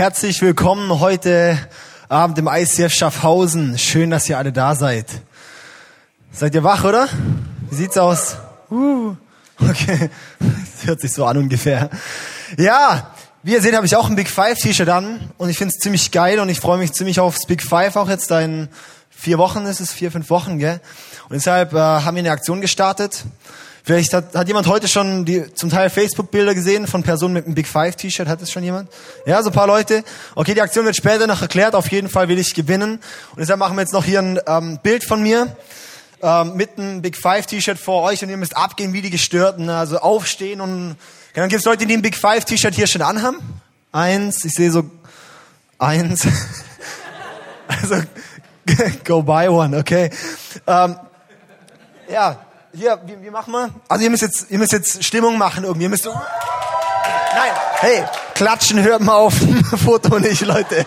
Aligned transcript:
herzlich 0.00 0.40
willkommen 0.40 0.98
heute 0.98 1.58
Abend 2.08 2.38
im 2.38 2.48
ICF 2.50 2.90
Schaffhausen. 2.90 3.76
Schön, 3.76 4.08
dass 4.08 4.26
ihr 4.30 4.38
alle 4.38 4.50
da 4.50 4.74
seid. 4.74 5.04
Seid 6.32 6.54
ihr 6.54 6.64
wach, 6.64 6.84
oder? 6.84 7.06
Wie 7.68 7.74
sieht's 7.74 7.98
aus? 7.98 8.38
Uh, 8.70 9.14
okay, 9.60 10.08
das 10.38 10.86
hört 10.86 11.02
sich 11.02 11.12
so 11.12 11.26
an 11.26 11.36
ungefähr. 11.36 11.90
Ja, 12.56 13.10
wie 13.42 13.52
ihr 13.52 13.60
seht, 13.60 13.76
habe 13.76 13.84
ich 13.84 13.94
auch 13.94 14.08
ein 14.08 14.16
Big 14.16 14.30
Five 14.30 14.56
T-Shirt 14.56 14.88
an 14.88 15.32
und 15.36 15.50
ich 15.50 15.58
finde 15.58 15.74
es 15.76 15.82
ziemlich 15.82 16.10
geil 16.10 16.40
und 16.40 16.48
ich 16.48 16.60
freue 16.60 16.78
mich 16.78 16.94
ziemlich 16.94 17.20
aufs 17.20 17.44
Big 17.44 17.62
Five 17.62 17.96
auch 17.96 18.08
jetzt 18.08 18.30
da 18.30 18.40
in 18.40 18.70
vier 19.10 19.36
Wochen 19.36 19.66
ist 19.66 19.80
es, 19.80 19.92
vier, 19.92 20.10
fünf 20.10 20.30
Wochen, 20.30 20.58
gell? 20.58 20.80
Und 21.28 21.34
deshalb 21.34 21.74
äh, 21.74 21.76
haben 21.76 22.16
wir 22.16 22.20
eine 22.20 22.30
Aktion 22.30 22.62
gestartet. 22.62 23.26
Vielleicht 23.82 24.12
hat, 24.12 24.34
hat 24.34 24.46
jemand 24.46 24.66
heute 24.66 24.88
schon 24.88 25.24
die 25.24 25.52
zum 25.54 25.70
Teil 25.70 25.90
Facebook-Bilder 25.90 26.54
gesehen 26.54 26.86
von 26.86 27.02
Personen 27.02 27.34
mit 27.34 27.46
einem 27.46 27.54
Big 27.54 27.66
Five 27.66 27.96
T-Shirt. 27.96 28.28
Hat 28.28 28.42
es 28.42 28.50
schon 28.50 28.62
jemand? 28.62 28.90
Ja, 29.26 29.42
so 29.42 29.50
ein 29.50 29.54
paar 29.54 29.66
Leute. 29.66 30.04
Okay, 30.34 30.54
die 30.54 30.60
Aktion 30.60 30.84
wird 30.84 30.96
später 30.96 31.26
noch 31.26 31.42
erklärt. 31.42 31.74
Auf 31.74 31.90
jeden 31.90 32.08
Fall 32.08 32.28
will 32.28 32.38
ich 32.38 32.54
gewinnen. 32.54 33.00
Und 33.30 33.38
deshalb 33.38 33.58
machen 33.58 33.76
wir 33.76 33.82
jetzt 33.82 33.92
noch 33.92 34.04
hier 34.04 34.20
ein 34.20 34.38
ähm, 34.46 34.78
Bild 34.82 35.04
von 35.04 35.22
mir 35.22 35.56
ähm, 36.22 36.54
mit 36.54 36.78
einem 36.78 37.02
Big 37.02 37.16
Five 37.16 37.46
T-Shirt 37.46 37.78
vor 37.78 38.02
euch 38.02 38.22
und 38.22 38.28
ihr 38.28 38.36
müsst 38.36 38.56
abgehen 38.56 38.92
wie 38.92 39.02
die 39.02 39.10
Gestörten. 39.10 39.70
Also 39.70 39.98
aufstehen 39.98 40.60
und 40.60 40.96
dann 41.34 41.48
gibt 41.48 41.60
es 41.60 41.64
Leute, 41.64 41.86
die 41.86 41.94
ein 41.94 42.02
Big 42.02 42.16
Five 42.16 42.44
T-Shirt 42.44 42.74
hier 42.74 42.86
schon 42.86 43.02
anhaben. 43.02 43.38
Eins, 43.92 44.44
ich 44.44 44.52
sehe 44.52 44.70
so 44.70 44.90
eins. 45.78 46.26
also 47.68 48.02
go 49.04 49.22
buy 49.22 49.48
one, 49.48 49.76
okay. 49.76 50.10
Ähm, 50.66 50.96
ja, 52.10 52.38
hier, 52.72 53.00
wie, 53.04 53.20
wie 53.22 53.30
machen 53.30 53.52
wir? 53.52 53.70
Also 53.88 54.04
ihr 54.04 54.10
müsst 54.10 54.22
jetzt, 54.22 54.50
ihr 54.50 54.58
müsst 54.58 54.72
jetzt 54.72 55.02
Stimmung 55.02 55.38
machen 55.38 55.64
irgendwie. 55.64 55.84
Ihr 55.84 55.88
müsst 55.88 56.04
so, 56.04 56.12
nein, 56.12 57.52
hey, 57.80 58.04
klatschen 58.34 58.82
hört 58.82 59.00
mal 59.00 59.14
auf 59.14 59.34
Foto 59.84 60.18
nicht, 60.18 60.42
Leute. 60.42 60.86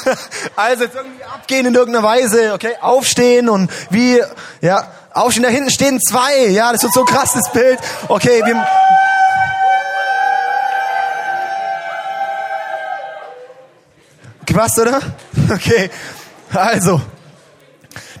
also 0.56 0.84
jetzt 0.84 0.96
irgendwie 0.96 1.22
abgehen 1.24 1.66
in 1.66 1.74
irgendeiner 1.74 2.06
Weise, 2.06 2.52
okay, 2.52 2.74
aufstehen 2.80 3.48
und 3.48 3.70
wie, 3.90 4.20
ja, 4.60 4.90
aufstehen, 5.12 5.44
da 5.44 5.48
hinten 5.50 5.70
stehen 5.70 6.00
zwei, 6.00 6.46
ja, 6.48 6.72
das 6.72 6.82
wird 6.82 6.94
so 6.94 7.04
krass, 7.04 7.32
das 7.34 7.52
Bild. 7.52 7.78
Okay, 8.08 8.42
wir, 8.44 8.66
Krass, 14.46 14.78
oder? 14.78 15.00
Okay, 15.52 15.90
also, 16.52 17.00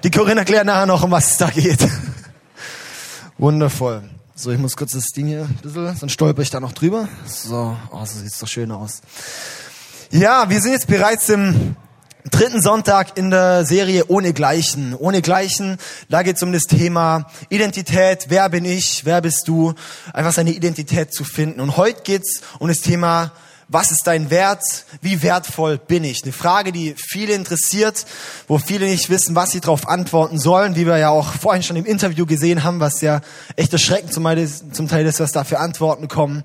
die 0.04 0.10
Corinna 0.10 0.42
erklärt 0.42 0.64
nachher 0.64 0.86
noch, 0.86 1.02
um 1.02 1.10
was 1.10 1.32
es 1.32 1.36
da 1.38 1.48
geht. 1.50 1.80
Wundervoll. 3.40 4.02
So, 4.34 4.50
ich 4.50 4.58
muss 4.58 4.76
kurz 4.76 4.92
das 4.92 5.06
Ding 5.16 5.28
hier 5.28 5.44
ein 5.44 5.58
bisschen, 5.62 5.96
sonst 5.96 6.12
stolper 6.12 6.42
ich 6.42 6.50
da 6.50 6.60
noch 6.60 6.72
drüber. 6.72 7.08
So, 7.24 7.74
oh, 7.90 8.04
so 8.04 8.18
sieht's 8.18 8.38
doch 8.38 8.46
schön 8.46 8.70
aus. 8.70 9.00
Ja, 10.10 10.50
wir 10.50 10.60
sind 10.60 10.72
jetzt 10.72 10.86
bereits 10.86 11.30
im 11.30 11.74
dritten 12.30 12.60
Sonntag 12.60 13.16
in 13.16 13.30
der 13.30 13.64
Serie 13.64 14.04
Ohne 14.08 14.34
Gleichen. 14.34 14.94
Ohne 14.94 15.22
Gleichen, 15.22 15.78
da 16.10 16.22
geht's 16.22 16.42
um 16.42 16.52
das 16.52 16.64
Thema 16.64 17.28
Identität. 17.48 18.26
Wer 18.28 18.50
bin 18.50 18.66
ich? 18.66 19.06
Wer 19.06 19.22
bist 19.22 19.48
du? 19.48 19.72
Einfach 20.12 20.32
seine 20.32 20.50
Identität 20.50 21.14
zu 21.14 21.24
finden. 21.24 21.60
Und 21.60 21.78
heute 21.78 22.02
geht's 22.02 22.42
um 22.58 22.68
das 22.68 22.80
Thema 22.80 23.32
was 23.72 23.92
ist 23.92 24.04
dein 24.04 24.30
Wert? 24.30 24.62
Wie 25.00 25.22
wertvoll 25.22 25.78
bin 25.78 26.02
ich? 26.02 26.24
Eine 26.24 26.32
Frage, 26.32 26.72
die 26.72 26.96
viele 26.96 27.34
interessiert, 27.34 28.04
wo 28.48 28.58
viele 28.58 28.86
nicht 28.86 29.10
wissen, 29.10 29.36
was 29.36 29.52
sie 29.52 29.60
darauf 29.60 29.88
antworten 29.88 30.40
sollen, 30.40 30.74
wie 30.74 30.86
wir 30.86 30.98
ja 30.98 31.10
auch 31.10 31.32
vorhin 31.34 31.62
schon 31.62 31.76
im 31.76 31.86
Interview 31.86 32.26
gesehen 32.26 32.64
haben, 32.64 32.80
was 32.80 33.00
ja 33.00 33.20
echt 33.54 33.72
erschreckend 33.72 34.12
zum 34.12 34.88
Teil 34.88 35.06
ist, 35.06 35.20
was 35.20 35.30
da 35.30 35.44
für 35.44 35.60
Antworten 35.60 36.08
kommen. 36.08 36.42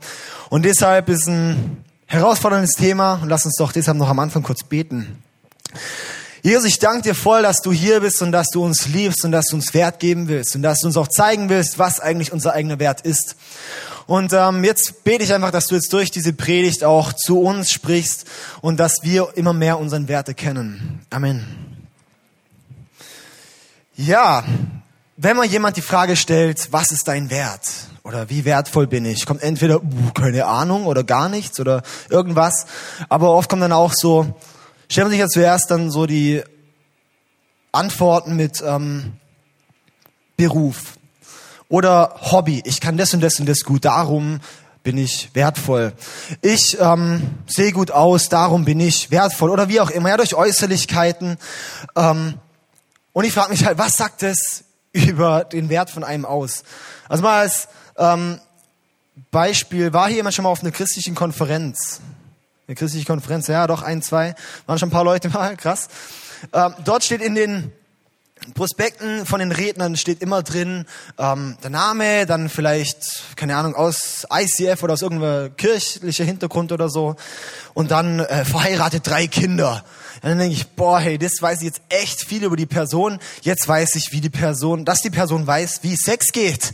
Und 0.49 0.65
deshalb 0.65 1.09
ist 1.09 1.27
ein 1.27 1.83
herausforderndes 2.05 2.73
Thema 2.73 3.19
und 3.23 3.29
lass 3.29 3.45
uns 3.45 3.55
doch 3.57 3.71
deshalb 3.71 3.97
noch 3.97 4.09
am 4.09 4.19
Anfang 4.19 4.43
kurz 4.43 4.63
beten. 4.63 5.23
Jesus, 6.45 6.65
ich 6.65 6.77
danke 6.77 7.01
dir 7.01 7.15
voll, 7.15 7.41
dass 7.41 7.63
du 7.63 7.71
hier 7.71 8.01
bist 8.01 8.21
und 8.21 8.31
dass 8.31 8.49
du 8.49 8.63
uns 8.63 8.85
liebst 8.85 9.25
und 9.25 9.31
dass 9.31 9.47
du 9.47 9.55
uns 9.55 9.73
Wert 9.73 9.99
geben 9.99 10.27
willst 10.27 10.55
und 10.55 10.61
dass 10.61 10.77
du 10.77 10.85
uns 10.85 10.95
auch 10.95 11.07
zeigen 11.07 11.49
willst, 11.49 11.79
was 11.79 11.99
eigentlich 11.99 12.31
unser 12.31 12.53
eigener 12.53 12.77
Wert 12.77 13.01
ist. 13.01 13.35
Und 14.05 14.31
ähm, 14.31 14.63
jetzt 14.63 15.03
bete 15.03 15.23
ich 15.23 15.33
einfach, 15.33 15.49
dass 15.49 15.65
du 15.65 15.73
jetzt 15.73 15.91
durch 15.91 16.11
diese 16.11 16.33
Predigt 16.33 16.83
auch 16.83 17.13
zu 17.13 17.41
uns 17.41 17.71
sprichst 17.71 18.25
und 18.61 18.79
dass 18.79 18.99
wir 19.01 19.29
immer 19.33 19.53
mehr 19.53 19.79
unseren 19.79 20.07
Wert 20.07 20.27
erkennen. 20.27 21.03
Amen. 21.09 21.47
Ja, 23.95 24.43
wenn 25.17 25.37
man 25.37 25.49
jemand 25.49 25.77
die 25.77 25.81
Frage 25.81 26.15
stellt, 26.15 26.71
was 26.71 26.91
ist 26.91 27.07
dein 27.07 27.31
Wert? 27.31 27.67
Oder 28.03 28.29
wie 28.29 28.45
wertvoll 28.45 28.85
bin 28.85 29.05
ich? 29.05 29.25
Kommt 29.25 29.41
entweder, 29.41 29.81
uh, 29.81 30.11
keine 30.13 30.45
Ahnung, 30.45 30.85
oder 30.85 31.03
gar 31.03 31.27
nichts, 31.27 31.59
oder 31.59 31.81
irgendwas. 32.11 32.67
Aber 33.09 33.31
oft 33.31 33.49
kommt 33.49 33.63
dann 33.63 33.71
auch 33.71 33.93
so, 33.95 34.35
stellt 34.89 35.05
man 35.05 35.11
sich 35.11 35.19
ja 35.19 35.27
zuerst 35.27 35.71
dann 35.71 35.91
so 35.91 36.05
die 36.05 36.43
Antworten 37.71 38.35
mit 38.35 38.63
ähm, 38.65 39.13
Beruf. 40.37 40.97
Oder 41.67 42.15
Hobby. 42.31 42.61
Ich 42.65 42.79
kann 42.79 42.97
das 42.97 43.13
und 43.13 43.21
das 43.21 43.39
und 43.39 43.47
das 43.47 43.63
gut, 43.63 43.85
darum 43.85 44.39
bin 44.83 44.97
ich 44.97 45.31
wertvoll. 45.33 45.93
Ich 46.41 46.77
ähm, 46.79 47.39
sehe 47.47 47.71
gut 47.71 47.89
aus, 47.89 48.29
darum 48.29 48.65
bin 48.65 48.79
ich 48.79 49.09
wertvoll. 49.09 49.49
Oder 49.49 49.67
wie 49.67 49.81
auch 49.81 49.89
immer, 49.89 50.09
ja, 50.09 50.17
durch 50.17 50.35
Äußerlichkeiten. 50.35 51.37
Ähm, 51.95 52.35
und 53.11 53.25
ich 53.25 53.33
frage 53.33 53.49
mich 53.49 53.65
halt, 53.65 53.77
was 53.77 53.97
sagt 53.97 54.21
es 54.23 54.63
über 54.91 55.43
den 55.43 55.69
Wert 55.69 55.89
von 55.89 56.03
einem 56.03 56.25
aus? 56.25 56.63
Also 57.09 57.23
mal 57.23 57.39
als 57.39 57.67
ähm, 57.97 58.39
Beispiel, 59.31 59.91
war 59.91 60.07
hier 60.07 60.17
jemand 60.17 60.35
schon 60.35 60.43
mal 60.43 60.49
auf 60.49 60.61
einer 60.61 60.71
christlichen 60.71 61.15
Konferenz? 61.15 61.99
Eine 62.67 62.75
christliche 62.75 63.05
Konferenz, 63.05 63.47
ja, 63.47 63.67
doch, 63.67 63.83
ein, 63.83 64.01
zwei, 64.01 64.35
waren 64.65 64.79
schon 64.79 64.89
ein 64.89 64.91
paar 64.91 65.03
Leute 65.03 65.29
mal, 65.29 65.55
krass. 65.55 65.87
Ähm, 66.53 66.73
dort 66.83 67.03
steht 67.03 67.21
in 67.21 67.35
den 67.35 67.71
Prospekten 68.53 69.25
von 69.25 69.39
den 69.39 69.51
Rednern 69.51 69.95
steht 69.95 70.21
immer 70.21 70.43
drin 70.43 70.85
ähm, 71.17 71.57
der 71.63 71.69
Name, 71.69 72.25
dann 72.25 72.49
vielleicht, 72.49 73.23
keine 73.35 73.55
Ahnung, 73.55 73.75
aus 73.75 74.27
ICF 74.31 74.83
oder 74.83 74.93
aus 74.93 75.01
irgendeinem 75.01 75.55
kirchlicher 75.55 76.25
Hintergrund 76.25 76.71
oder 76.71 76.89
so. 76.89 77.15
Und 77.73 77.91
dann 77.91 78.19
äh, 78.19 78.45
verheiratet 78.45 79.07
drei 79.07 79.27
Kinder. 79.27 79.83
Und 80.21 80.29
dann 80.29 80.37
denke 80.37 80.53
ich, 80.53 80.67
boah, 80.67 80.99
hey, 80.99 81.17
das 81.17 81.41
weiß 81.41 81.59
ich 81.59 81.65
jetzt 81.65 81.81
echt 81.89 82.23
viel 82.25 82.43
über 82.43 82.55
die 82.55 82.65
Person. 82.65 83.19
Jetzt 83.41 83.67
weiß 83.67 83.95
ich, 83.95 84.11
wie 84.11 84.21
die 84.21 84.29
Person, 84.29 84.85
dass 84.85 85.01
die 85.01 85.09
Person 85.09 85.47
weiß, 85.47 85.79
wie 85.81 85.95
Sex 85.95 86.31
geht. 86.31 86.73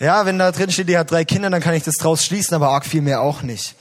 Ja, 0.00 0.26
wenn 0.26 0.38
da 0.38 0.52
drin 0.52 0.70
steht, 0.70 0.88
die 0.88 0.98
hat 0.98 1.10
drei 1.10 1.24
Kinder, 1.24 1.48
dann 1.48 1.62
kann 1.62 1.74
ich 1.74 1.84
das 1.84 1.96
draus 1.96 2.24
schließen, 2.24 2.54
aber 2.54 2.68
arg 2.68 2.84
viel 2.84 3.02
mehr 3.02 3.22
auch 3.22 3.42
nicht. 3.42 3.76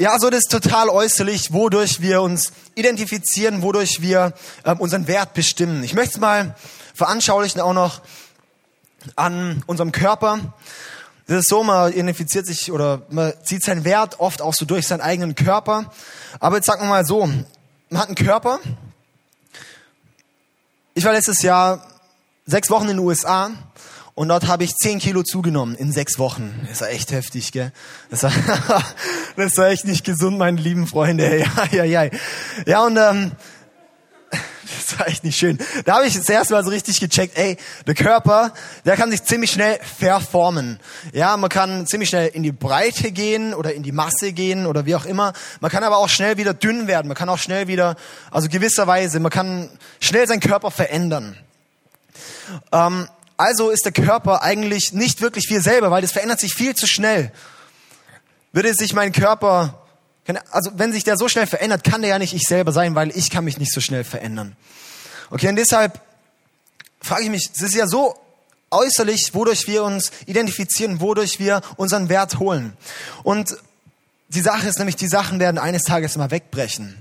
Ja, 0.00 0.18
so 0.18 0.30
das 0.30 0.44
ist 0.44 0.50
total 0.50 0.88
äußerlich, 0.88 1.52
wodurch 1.52 2.00
wir 2.00 2.22
uns 2.22 2.54
identifizieren, 2.74 3.60
wodurch 3.60 4.00
wir 4.00 4.32
äh, 4.64 4.74
unseren 4.76 5.06
Wert 5.06 5.34
bestimmen. 5.34 5.84
Ich 5.84 5.92
möchte 5.92 6.14
es 6.14 6.20
mal 6.20 6.56
veranschaulichen 6.94 7.60
auch 7.60 7.74
noch 7.74 8.00
an 9.14 9.62
unserem 9.66 9.92
Körper. 9.92 10.54
Das 11.26 11.40
ist 11.40 11.50
so, 11.50 11.62
man 11.62 11.92
identifiziert 11.92 12.46
sich 12.46 12.72
oder 12.72 13.02
man 13.10 13.34
zieht 13.44 13.62
seinen 13.62 13.84
Wert 13.84 14.20
oft 14.20 14.40
auch 14.40 14.54
so 14.54 14.64
durch 14.64 14.86
seinen 14.86 15.02
eigenen 15.02 15.34
Körper. 15.34 15.92
Aber 16.38 16.56
jetzt 16.56 16.64
sagen 16.64 16.80
wir 16.80 16.88
mal 16.88 17.04
so, 17.04 17.26
man 17.26 18.00
hat 18.00 18.06
einen 18.06 18.14
Körper. 18.14 18.58
Ich 20.94 21.04
war 21.04 21.12
letztes 21.12 21.42
Jahr 21.42 21.86
sechs 22.46 22.70
Wochen 22.70 22.84
in 22.84 22.96
den 22.96 23.00
USA 23.00 23.50
und 24.14 24.28
dort 24.28 24.46
habe 24.46 24.64
ich 24.64 24.74
zehn 24.74 24.98
Kilo 24.98 25.22
zugenommen 25.22 25.74
in 25.74 25.92
sechs 25.92 26.18
Wochen. 26.18 26.66
Das 26.68 26.80
war 26.80 26.90
echt 26.90 27.12
heftig, 27.12 27.52
gell? 27.52 27.72
Das 28.10 28.22
war, 28.22 28.32
das 29.36 29.56
war 29.56 29.68
echt 29.68 29.84
nicht 29.84 30.04
gesund, 30.04 30.38
meine 30.38 30.60
lieben 30.60 30.86
Freunde. 30.86 31.38
Ja, 31.38 31.84
ja, 31.84 31.84
ja. 31.84 32.10
Ja, 32.66 32.84
und 32.84 32.96
ähm, 32.96 33.32
das 34.30 34.98
war 34.98 35.08
echt 35.08 35.24
nicht 35.24 35.38
schön. 35.38 35.58
Da 35.84 35.96
habe 35.96 36.06
ich 36.06 36.16
das 36.16 36.28
erste 36.28 36.54
Mal 36.54 36.64
so 36.64 36.70
richtig 36.70 37.00
gecheckt, 37.00 37.36
ey, 37.36 37.56
der 37.86 37.94
Körper, 37.94 38.52
der 38.84 38.96
kann 38.96 39.10
sich 39.10 39.22
ziemlich 39.24 39.50
schnell 39.50 39.78
verformen. 39.98 40.80
Ja, 41.12 41.36
man 41.36 41.50
kann 41.50 41.86
ziemlich 41.86 42.08
schnell 42.08 42.28
in 42.28 42.42
die 42.42 42.52
Breite 42.52 43.12
gehen 43.12 43.54
oder 43.54 43.74
in 43.74 43.82
die 43.82 43.92
Masse 43.92 44.32
gehen 44.32 44.66
oder 44.66 44.86
wie 44.86 44.94
auch 44.94 45.06
immer. 45.06 45.32
Man 45.60 45.70
kann 45.70 45.84
aber 45.84 45.98
auch 45.98 46.08
schnell 46.08 46.36
wieder 46.36 46.54
dünn 46.54 46.86
werden. 46.86 47.08
Man 47.08 47.16
kann 47.16 47.28
auch 47.28 47.38
schnell 47.38 47.68
wieder, 47.68 47.96
also 48.30 48.48
gewisserweise, 48.48 49.20
man 49.20 49.30
kann 49.30 49.70
schnell 50.00 50.26
seinen 50.26 50.40
Körper 50.40 50.70
verändern. 50.70 51.36
Ähm, 52.72 53.08
also 53.40 53.70
ist 53.70 53.86
der 53.86 53.92
Körper 53.92 54.42
eigentlich 54.42 54.92
nicht 54.92 55.22
wirklich 55.22 55.46
viel 55.48 55.62
selber, 55.62 55.90
weil 55.90 56.02
das 56.02 56.12
verändert 56.12 56.40
sich 56.40 56.52
viel 56.52 56.76
zu 56.76 56.86
schnell. 56.86 57.32
Würde 58.52 58.74
sich 58.74 58.92
mein 58.92 59.12
Körper, 59.12 59.82
also 60.50 60.72
wenn 60.74 60.92
sich 60.92 61.04
der 61.04 61.16
so 61.16 61.26
schnell 61.28 61.46
verändert, 61.46 61.82
kann 61.82 62.02
der 62.02 62.10
ja 62.10 62.18
nicht 62.18 62.34
ich 62.34 62.42
selber 62.42 62.72
sein, 62.72 62.94
weil 62.94 63.16
ich 63.16 63.30
kann 63.30 63.44
mich 63.44 63.56
nicht 63.56 63.72
so 63.72 63.80
schnell 63.80 64.04
verändern. 64.04 64.56
Okay, 65.30 65.48
und 65.48 65.56
deshalb 65.56 66.00
frage 67.00 67.24
ich 67.24 67.30
mich, 67.30 67.50
es 67.54 67.62
ist 67.62 67.74
ja 67.74 67.86
so 67.86 68.14
äußerlich, 68.70 69.30
wodurch 69.32 69.66
wir 69.66 69.84
uns 69.84 70.10
identifizieren, 70.26 71.00
wodurch 71.00 71.38
wir 71.38 71.62
unseren 71.76 72.10
Wert 72.10 72.38
holen. 72.38 72.74
Und 73.22 73.56
die 74.28 74.42
Sache 74.42 74.68
ist 74.68 74.78
nämlich, 74.78 74.96
die 74.96 75.08
Sachen 75.08 75.40
werden 75.40 75.58
eines 75.58 75.84
Tages 75.84 76.16
mal 76.16 76.30
wegbrechen. 76.30 76.94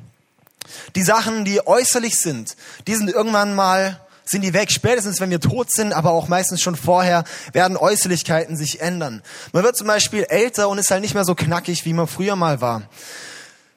Die 0.96 1.04
Sachen, 1.04 1.44
die 1.44 1.66
äußerlich 1.68 2.16
sind, 2.16 2.56
die 2.88 2.96
sind 2.96 3.10
irgendwann 3.10 3.56
mal 3.56 4.00
sind 4.30 4.44
die 4.44 4.54
weg. 4.54 4.72
Spätestens, 4.72 5.20
wenn 5.20 5.32
wir 5.32 5.40
tot 5.40 5.72
sind, 5.72 5.92
aber 5.92 6.12
auch 6.12 6.28
meistens 6.28 6.62
schon 6.62 6.76
vorher, 6.76 7.24
werden 7.52 7.78
Äußerlichkeiten 7.78 8.56
sich 8.56 8.80
ändern. 8.80 9.24
Man 9.54 9.64
wird 9.64 9.76
zum 9.76 9.88
Beispiel 9.88 10.26
älter 10.30 10.70
und 10.70 10.78
ist 10.78 10.92
halt 10.92 11.02
nicht 11.02 11.16
mehr 11.16 11.26
so 11.26 11.34
knackig, 11.34 11.84
wie 11.86 11.94
man 11.94 12.08
früher 12.08 12.36
mal 12.36 12.62
war. 12.62 12.84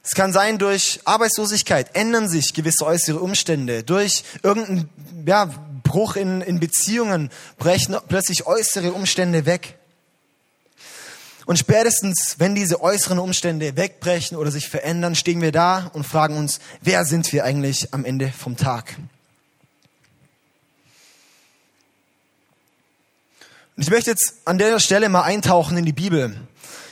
Es 0.04 0.10
kann 0.10 0.32
sein, 0.32 0.58
durch 0.58 1.00
Arbeitslosigkeit 1.04 1.94
ändern 1.94 2.28
sich 2.28 2.52
gewisse 2.52 2.84
äußere 2.84 3.20
Umstände. 3.20 3.82
Durch 3.82 4.24
irgendeinen 4.42 4.90
ja, 5.26 5.48
Bruch 5.84 6.16
in, 6.16 6.42
in 6.42 6.60
Beziehungen 6.60 7.30
brechen 7.56 7.96
plötzlich 8.08 8.46
äußere 8.46 8.92
Umstände 8.92 9.46
weg. 9.46 9.78
Und 11.46 11.58
spätestens, 11.58 12.36
wenn 12.38 12.54
diese 12.54 12.82
äußeren 12.82 13.18
Umstände 13.18 13.76
wegbrechen 13.76 14.36
oder 14.36 14.50
sich 14.50 14.68
verändern, 14.68 15.14
stehen 15.14 15.40
wir 15.40 15.52
da 15.52 15.90
und 15.92 16.04
fragen 16.04 16.36
uns, 16.36 16.60
wer 16.82 17.04
sind 17.04 17.32
wir 17.32 17.44
eigentlich 17.44 17.94
am 17.94 18.04
Ende 18.04 18.32
vom 18.36 18.56
Tag? 18.56 18.96
Ich 23.76 23.90
möchte 23.90 24.10
jetzt 24.10 24.34
an 24.44 24.58
der 24.58 24.78
Stelle 24.78 25.08
mal 25.08 25.22
eintauchen 25.22 25.76
in 25.76 25.84
die 25.84 25.92
Bibel. 25.92 26.36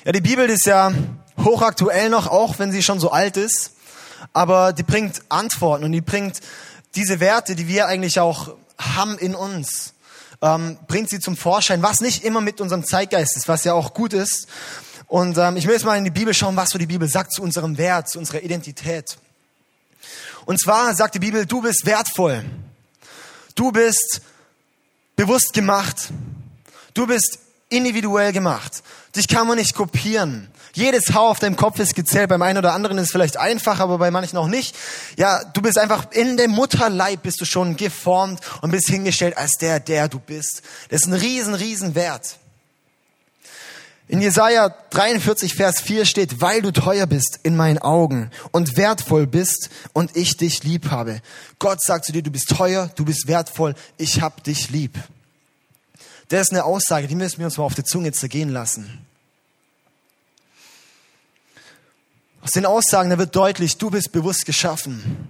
Ja, 0.04 0.12
die 0.12 0.20
Bibel 0.20 0.48
ist 0.48 0.66
ja 0.66 0.92
hochaktuell 1.38 2.08
noch, 2.08 2.26
auch 2.26 2.58
wenn 2.58 2.72
sie 2.72 2.82
schon 2.82 3.00
so 3.00 3.10
alt 3.10 3.36
ist, 3.36 3.72
aber 4.32 4.72
die 4.72 4.82
bringt 4.82 5.22
Antworten 5.28 5.84
und 5.84 5.92
die 5.92 6.00
bringt 6.00 6.40
diese 6.94 7.20
Werte, 7.20 7.54
die 7.54 7.68
wir 7.68 7.86
eigentlich 7.86 8.20
auch 8.20 8.54
haben 8.78 9.18
in 9.18 9.34
uns 9.34 9.94
ähm, 10.42 10.78
bringt 10.86 11.10
sie 11.10 11.20
zum 11.20 11.36
Vorschein, 11.36 11.82
was 11.82 12.00
nicht 12.00 12.24
immer 12.24 12.40
mit 12.40 12.60
unserem 12.60 12.84
Zeitgeist 12.84 13.36
ist, 13.36 13.48
was 13.48 13.64
ja 13.64 13.74
auch 13.74 13.94
gut 13.94 14.12
ist. 14.12 14.46
Und 15.06 15.38
ähm, 15.38 15.56
ich 15.56 15.66
will 15.66 15.74
jetzt 15.74 15.84
mal 15.84 15.98
in 15.98 16.04
die 16.04 16.10
Bibel 16.10 16.32
schauen, 16.34 16.56
was 16.56 16.70
so 16.70 16.78
die 16.78 16.86
Bibel 16.86 17.08
sagt 17.08 17.32
zu 17.32 17.42
unserem 17.42 17.78
Wert, 17.78 18.08
zu 18.08 18.18
unserer 18.18 18.42
Identität. 18.42 19.18
Und 20.46 20.60
zwar 20.60 20.94
sagt 20.94 21.14
die 21.14 21.18
Bibel, 21.18 21.46
du 21.46 21.60
bist 21.60 21.84
wertvoll. 21.84 22.44
Du 23.54 23.72
bist 23.72 24.22
bewusst 25.16 25.52
gemacht. 25.52 26.10
Du 26.94 27.06
bist 27.06 27.38
individuell 27.69 28.32
gemacht. 28.32 28.82
Dich 29.16 29.28
kann 29.28 29.46
man 29.46 29.58
nicht 29.58 29.75
kopieren. 29.75 30.48
Jedes 30.72 31.12
Haar 31.12 31.22
auf 31.22 31.38
deinem 31.38 31.56
Kopf 31.56 31.78
ist 31.78 31.94
gezählt. 31.94 32.28
Beim 32.28 32.42
einen 32.42 32.58
oder 32.58 32.75
anderen 32.75 32.98
ist 32.98 33.04
es 33.04 33.12
vielleicht 33.12 33.37
einfach, 33.37 33.81
aber 33.81 33.98
bei 33.98 34.10
manchen 34.10 34.37
auch 34.37 34.46
nicht. 34.46 34.76
Ja, 35.16 35.42
du 35.44 35.62
bist 35.62 35.78
einfach 35.78 36.10
in 36.12 36.37
dem 36.37 36.50
Mutterleib 36.50 37.22
bist 37.22 37.40
du 37.40 37.44
schon 37.44 37.76
geformt 37.76 38.40
und 38.60 38.70
bist 38.70 38.88
hingestellt 38.88 39.37
als 39.37 39.52
der, 39.60 39.81
der 39.81 40.08
du 40.08 40.20
bist. 40.20 40.62
Das 40.88 41.02
ist 41.02 41.06
ein 41.06 41.14
riesen, 41.14 41.54
riesen 41.54 41.94
Wert. 41.94 42.37
In 44.06 44.20
Jesaja 44.20 44.75
43, 44.90 45.54
Vers 45.54 45.81
4 45.81 46.04
steht, 46.04 46.40
weil 46.40 46.62
du 46.62 46.72
teuer 46.72 47.06
bist 47.06 47.38
in 47.44 47.56
meinen 47.56 47.78
Augen 47.78 48.32
und 48.50 48.76
wertvoll 48.76 49.28
bist 49.28 49.70
und 49.92 50.16
ich 50.16 50.37
dich 50.37 50.64
lieb 50.64 50.90
habe. 50.90 51.20
Gott 51.60 51.81
sagt 51.81 52.06
zu 52.06 52.12
dir, 52.12 52.22
du 52.22 52.32
bist 52.32 52.48
teuer, 52.48 52.90
du 52.96 53.04
bist 53.04 53.28
wertvoll, 53.28 53.76
ich 53.98 54.20
hab 54.20 54.42
dich 54.42 54.70
lieb. 54.70 54.98
Das 56.30 56.42
ist 56.42 56.52
eine 56.52 56.64
Aussage, 56.64 57.08
die 57.08 57.16
müssen 57.16 57.38
wir 57.38 57.46
uns 57.46 57.58
mal 57.58 57.64
auf 57.64 57.74
die 57.74 57.82
Zunge 57.82 58.12
zergehen 58.12 58.50
lassen. 58.50 59.04
Aus 62.40 62.52
den 62.52 62.66
Aussagen, 62.66 63.10
da 63.10 63.18
wird 63.18 63.34
deutlich, 63.34 63.78
du 63.78 63.90
bist 63.90 64.12
bewusst 64.12 64.46
geschaffen. 64.46 65.28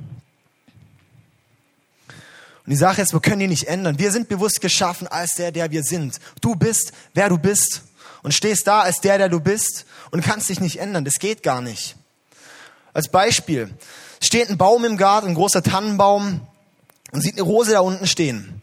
Und 2.08 2.70
die 2.70 2.76
Sache 2.76 3.00
ist, 3.00 3.14
wir 3.14 3.20
können 3.20 3.40
die 3.40 3.46
nicht 3.46 3.66
ändern. 3.66 3.98
Wir 3.98 4.12
sind 4.12 4.28
bewusst 4.28 4.60
geschaffen 4.60 5.08
als 5.08 5.32
der, 5.36 5.52
der 5.52 5.70
wir 5.70 5.82
sind. 5.84 6.20
Du 6.42 6.54
bist, 6.54 6.92
wer 7.14 7.30
du 7.30 7.38
bist 7.38 7.80
und 8.22 8.34
stehst 8.34 8.66
da 8.66 8.80
als 8.80 9.00
der, 9.00 9.16
der 9.16 9.30
du 9.30 9.40
bist 9.40 9.86
und 10.10 10.22
kannst 10.22 10.50
dich 10.50 10.60
nicht 10.60 10.80
ändern. 10.80 11.06
Das 11.06 11.14
geht 11.14 11.42
gar 11.42 11.62
nicht. 11.62 11.96
Als 12.92 13.08
Beispiel 13.08 13.72
steht 14.20 14.50
ein 14.50 14.58
Baum 14.58 14.84
im 14.84 14.98
Garten, 14.98 15.28
ein 15.28 15.34
großer 15.34 15.62
Tannenbaum 15.62 16.46
und 17.10 17.22
sieht 17.22 17.36
eine 17.36 17.42
Rose 17.42 17.72
da 17.72 17.80
unten 17.80 18.06
stehen 18.06 18.60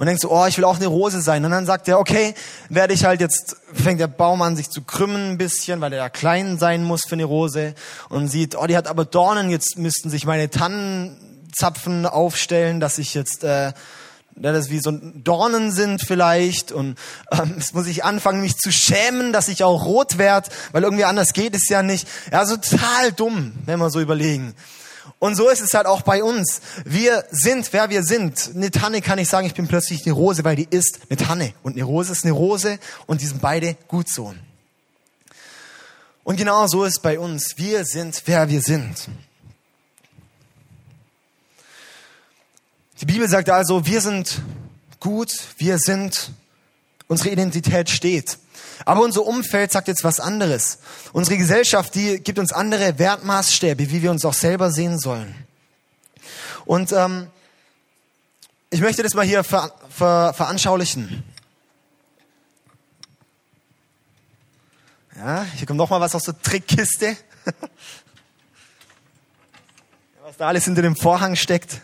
und 0.00 0.06
denkst 0.06 0.22
so, 0.22 0.30
oh, 0.30 0.46
ich 0.46 0.56
will 0.56 0.64
auch 0.64 0.76
eine 0.76 0.86
Rose 0.86 1.20
sein. 1.20 1.44
Und 1.44 1.50
dann 1.50 1.66
sagt 1.66 1.86
er, 1.86 1.98
okay, 1.98 2.34
werde 2.70 2.94
ich 2.94 3.04
halt 3.04 3.20
jetzt, 3.20 3.56
fängt 3.74 4.00
der 4.00 4.06
Baum 4.06 4.40
an 4.40 4.56
sich 4.56 4.70
zu 4.70 4.80
krümmen 4.80 5.32
ein 5.32 5.36
bisschen, 5.36 5.82
weil 5.82 5.92
er 5.92 5.98
ja 5.98 6.08
klein 6.08 6.58
sein 6.58 6.84
muss 6.84 7.02
für 7.06 7.16
eine 7.16 7.24
Rose 7.24 7.74
und 8.08 8.28
sieht, 8.28 8.56
oh, 8.56 8.66
die 8.66 8.78
hat 8.78 8.86
aber 8.86 9.04
Dornen, 9.04 9.50
jetzt 9.50 9.76
müssten 9.76 10.08
sich 10.08 10.24
meine 10.24 10.48
Tannenzapfen 10.48 12.06
aufstellen, 12.06 12.80
dass 12.80 12.96
ich 12.96 13.12
jetzt, 13.12 13.44
äh, 13.44 13.74
das 14.36 14.70
wie 14.70 14.80
so 14.80 14.90
Dornen 14.90 15.70
sind 15.70 16.00
vielleicht 16.00 16.72
und 16.72 16.96
ähm, 17.30 17.56
es 17.58 17.74
muss 17.74 17.86
ich 17.86 18.02
anfangen, 18.02 18.40
mich 18.40 18.56
zu 18.56 18.72
schämen, 18.72 19.34
dass 19.34 19.48
ich 19.48 19.64
auch 19.64 19.84
rot 19.84 20.16
werde, 20.16 20.48
weil 20.72 20.82
irgendwie 20.82 21.04
anders 21.04 21.34
geht 21.34 21.54
es 21.54 21.68
ja 21.68 21.82
nicht. 21.82 22.08
Ja, 22.32 22.46
so 22.46 22.56
total 22.56 23.12
dumm, 23.12 23.52
wenn 23.66 23.78
wir 23.78 23.90
so 23.90 24.00
überlegen. 24.00 24.54
Und 25.18 25.34
so 25.34 25.48
ist 25.48 25.60
es 25.60 25.74
halt 25.74 25.86
auch 25.86 26.02
bei 26.02 26.22
uns. 26.22 26.60
Wir 26.84 27.24
sind, 27.30 27.72
wer 27.72 27.90
wir 27.90 28.02
sind. 28.02 28.50
Eine 28.54 28.70
Tanne 28.70 29.02
kann 29.02 29.18
ich 29.18 29.28
sagen, 29.28 29.46
ich 29.46 29.54
bin 29.54 29.68
plötzlich 29.68 30.06
eine 30.06 30.14
Rose, 30.14 30.44
weil 30.44 30.56
die 30.56 30.68
ist 30.70 31.00
eine 31.08 31.16
Tanne. 31.16 31.52
Und 31.62 31.74
eine 31.74 31.84
Rose 31.84 32.12
ist 32.12 32.24
eine 32.24 32.32
Rose 32.32 32.78
und 33.06 33.20
die 33.20 33.26
sind 33.26 33.42
beide 33.42 33.76
gut 33.88 34.08
so. 34.08 34.34
Und 36.24 36.36
genau 36.36 36.66
so 36.66 36.84
ist 36.84 36.94
es 36.94 36.98
bei 37.00 37.18
uns. 37.18 37.56
Wir 37.56 37.84
sind, 37.84 38.22
wer 38.26 38.48
wir 38.48 38.60
sind. 38.60 39.08
Die 43.00 43.06
Bibel 43.06 43.28
sagt 43.28 43.48
also, 43.48 43.86
wir 43.86 44.00
sind 44.02 44.42
gut, 45.00 45.32
wir 45.56 45.78
sind, 45.78 46.32
unsere 47.10 47.30
Identität 47.30 47.90
steht. 47.90 48.38
Aber 48.84 49.02
unser 49.02 49.26
Umfeld 49.26 49.72
sagt 49.72 49.88
jetzt 49.88 50.04
was 50.04 50.20
anderes. 50.20 50.78
Unsere 51.12 51.36
Gesellschaft, 51.36 51.96
die 51.96 52.20
gibt 52.20 52.38
uns 52.38 52.52
andere 52.52 53.00
Wertmaßstäbe, 53.00 53.90
wie 53.90 54.00
wir 54.02 54.12
uns 54.12 54.24
auch 54.24 54.32
selber 54.32 54.70
sehen 54.70 54.96
sollen. 54.96 55.34
Und 56.64 56.92
ähm, 56.92 57.26
ich 58.70 58.80
möchte 58.80 59.02
das 59.02 59.14
mal 59.14 59.24
hier 59.24 59.42
ver, 59.42 59.74
ver, 59.90 60.32
veranschaulichen. 60.34 61.24
Ja, 65.16 65.44
hier 65.56 65.66
kommt 65.66 65.78
noch 65.78 65.90
mal 65.90 66.00
was 66.00 66.14
aus 66.14 66.22
der 66.22 66.40
Trickkiste. 66.40 67.16
was 70.22 70.36
da 70.36 70.46
alles 70.46 70.64
hinter 70.64 70.82
dem 70.82 70.94
Vorhang 70.94 71.34
steckt. 71.34 71.80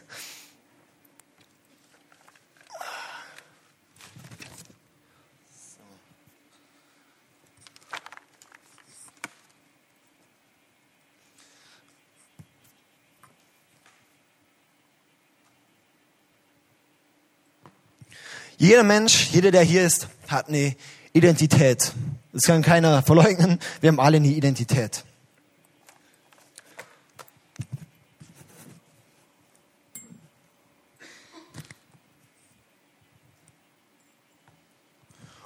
Jeder 18.58 18.84
Mensch, 18.84 19.28
jeder, 19.32 19.50
der 19.50 19.62
hier 19.62 19.84
ist, 19.84 20.08
hat 20.28 20.48
eine 20.48 20.74
Identität. 21.12 21.92
Das 22.32 22.44
kann 22.44 22.62
keiner 22.62 23.02
verleugnen. 23.02 23.58
Wir 23.80 23.88
haben 23.88 24.00
alle 24.00 24.16
eine 24.16 24.28
Identität. 24.28 25.04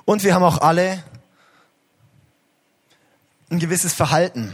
Und 0.04 0.24
wir 0.24 0.34
haben 0.34 0.42
auch 0.42 0.58
alle 0.58 1.04
ein 3.50 3.58
gewisses 3.58 3.92
Verhalten. 3.92 4.52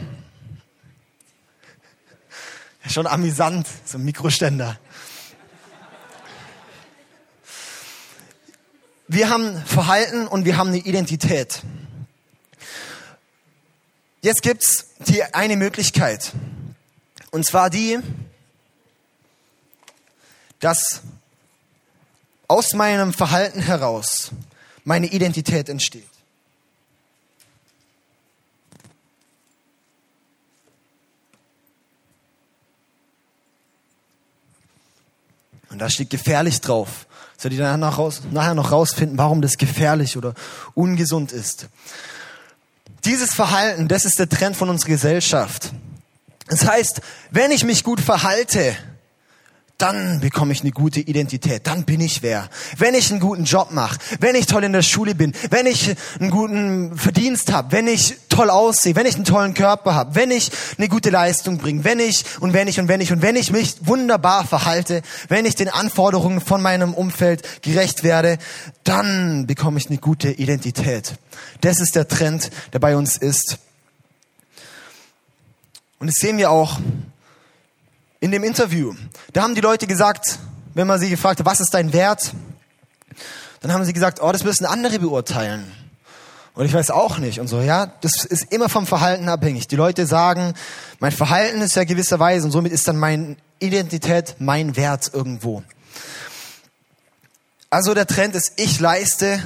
Schon 2.87 3.05
amüsant, 3.05 3.67
so 3.85 3.97
ein 3.97 4.05
Mikroständer. 4.05 4.79
Wir 9.09 9.29
haben 9.29 9.63
Verhalten 9.65 10.27
und 10.27 10.43
wir 10.43 10.57
haben 10.57 10.67
eine 10.67 10.79
Identität. 10.79 11.61
Jetzt 14.21 14.41
gibt's 14.41 14.87
die 14.99 15.23
eine 15.23 15.55
Möglichkeit. 15.55 16.33
Und 17.31 17.45
zwar 17.45 17.69
die, 17.69 17.99
dass 20.59 21.01
aus 22.49 22.73
meinem 22.73 23.13
Verhalten 23.13 23.61
heraus 23.61 24.31
meine 24.83 25.07
Identität 25.07 25.69
entsteht. 25.69 26.09
Und 35.69 35.79
da 35.79 35.89
steht 35.89 36.09
gefährlich 36.09 36.59
drauf. 36.59 37.06
Soll 37.37 37.51
die 37.51 37.57
dann 37.57 37.83
raus, 37.83 38.21
nachher 38.31 38.55
noch 38.55 38.71
rausfinden, 38.71 39.17
warum 39.17 39.41
das 39.41 39.57
gefährlich 39.57 40.17
oder 40.17 40.33
ungesund 40.73 41.31
ist. 41.31 41.67
Dieses 43.05 43.33
Verhalten, 43.33 43.87
das 43.87 44.05
ist 44.05 44.17
der 44.19 44.27
Trend 44.27 44.57
von 44.57 44.69
unserer 44.69 44.89
Gesellschaft. 44.89 45.71
Das 46.49 46.67
heißt, 46.67 47.01
wenn 47.31 47.51
ich 47.51 47.63
mich 47.63 47.83
gut 47.83 48.01
verhalte, 48.01 48.75
dann 49.77 50.21
bekomme 50.21 50.53
ich 50.53 50.61
eine 50.61 50.71
gute 50.71 50.99
Identität, 50.99 51.67
dann 51.67 51.83
bin 51.83 52.01
ich 52.01 52.23
wer. 52.23 52.49
Wenn 52.77 52.95
ich 52.95 53.11
einen 53.11 53.19
guten 53.19 53.43
Job 53.43 53.71
mache, 53.71 53.99
wenn 54.19 54.35
ich 54.35 54.47
toll 54.47 54.63
in 54.63 54.73
der 54.73 54.81
Schule 54.81 55.13
bin, 55.13 55.33
wenn 55.51 55.67
ich 55.67 55.95
einen 56.19 56.31
guten 56.31 56.97
Verdienst 56.97 57.51
habe, 57.51 57.71
wenn 57.71 57.87
ich 57.87 58.15
toll 58.29 58.49
aussehe, 58.49 58.95
wenn 58.95 59.05
ich 59.05 59.15
einen 59.15 59.25
tollen 59.25 59.53
Körper 59.53 59.93
habe, 59.93 60.15
wenn 60.15 60.31
ich 60.31 60.49
eine 60.77 60.89
gute 60.89 61.11
Leistung 61.11 61.59
bringe, 61.59 61.83
wenn 61.83 61.99
ich 61.99 62.25
und 62.39 62.53
wenn 62.53 62.67
ich 62.67 62.79
und 62.79 62.87
wenn 62.87 63.01
ich 63.01 63.11
und 63.11 63.21
wenn 63.21 63.35
ich 63.35 63.51
mich 63.51 63.75
wunderbar 63.81 64.45
verhalte, 64.45 65.03
wenn 65.27 65.45
ich 65.45 65.53
den 65.53 65.69
Anforderungen 65.69 66.41
von 66.41 66.61
meinem 66.61 66.95
Umfeld 66.95 67.61
gerecht 67.61 68.03
werde, 68.03 68.39
dann 68.83 69.45
bekomme 69.45 69.77
ich 69.77 69.89
eine 69.89 69.99
gute 69.99 70.31
Identität. 70.31 71.13
Das 71.61 71.79
ist 71.79 71.95
der 71.95 72.07
Trend, 72.07 72.49
der 72.73 72.79
bei 72.79 72.95
uns 72.95 73.15
ist. 73.15 73.59
Und 75.99 76.07
das 76.07 76.15
sehen 76.15 76.37
wir 76.37 76.49
auch 76.49 76.79
in 78.19 78.31
dem 78.31 78.43
Interview. 78.43 78.93
Da 79.33 79.43
haben 79.43 79.55
die 79.55 79.61
Leute 79.61 79.87
gesagt, 79.87 80.39
wenn 80.73 80.87
man 80.87 80.99
sie 80.99 81.09
gefragt 81.09 81.39
hat, 81.39 81.45
was 81.45 81.59
ist 81.59 81.73
dein 81.73 81.93
Wert? 81.93 82.31
Dann 83.61 83.71
haben 83.71 83.85
sie 83.85 83.93
gesagt, 83.93 84.21
oh, 84.21 84.31
das 84.31 84.43
müssen 84.43 84.65
andere 84.65 84.99
beurteilen. 84.99 85.71
Und 86.53 86.65
ich 86.65 86.73
weiß 86.73 86.89
auch 86.89 87.19
nicht. 87.19 87.39
Und 87.39 87.47
so, 87.47 87.61
ja, 87.61 87.85
das 88.01 88.25
ist 88.25 88.51
immer 88.51 88.69
vom 88.69 88.87
Verhalten 88.87 89.29
abhängig. 89.29 89.67
Die 89.67 89.75
Leute 89.75 90.07
sagen, 90.07 90.53
mein 90.99 91.11
Verhalten 91.11 91.61
ist 91.61 91.75
ja 91.75 91.83
gewisserweise 91.83 92.45
und 92.45 92.51
somit 92.51 92.71
ist 92.71 92.87
dann 92.87 92.97
meine 92.97 93.37
Identität 93.59 94.35
mein 94.39 94.75
Wert 94.75 95.11
irgendwo. 95.13 95.63
Also 97.69 97.93
der 97.93 98.07
Trend 98.07 98.33
ist, 98.33 98.53
ich 98.55 98.79
leiste, 98.79 99.39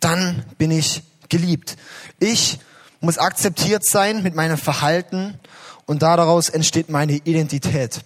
dann 0.00 0.44
bin 0.56 0.70
ich 0.70 1.02
geliebt. 1.28 1.76
Ich 2.18 2.60
muss 3.00 3.18
akzeptiert 3.18 3.84
sein 3.86 4.22
mit 4.22 4.34
meinem 4.34 4.56
Verhalten 4.56 5.38
und 5.86 6.02
daraus 6.02 6.48
entsteht 6.48 6.88
meine 6.88 7.12
Identität. 7.12 8.00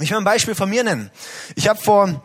Ich 0.00 0.10
will 0.10 0.18
ein 0.18 0.24
Beispiel 0.24 0.54
von 0.54 0.70
mir 0.70 0.84
nennen. 0.84 1.10
Ich 1.56 1.68
habe 1.68 1.80
vor 1.80 2.22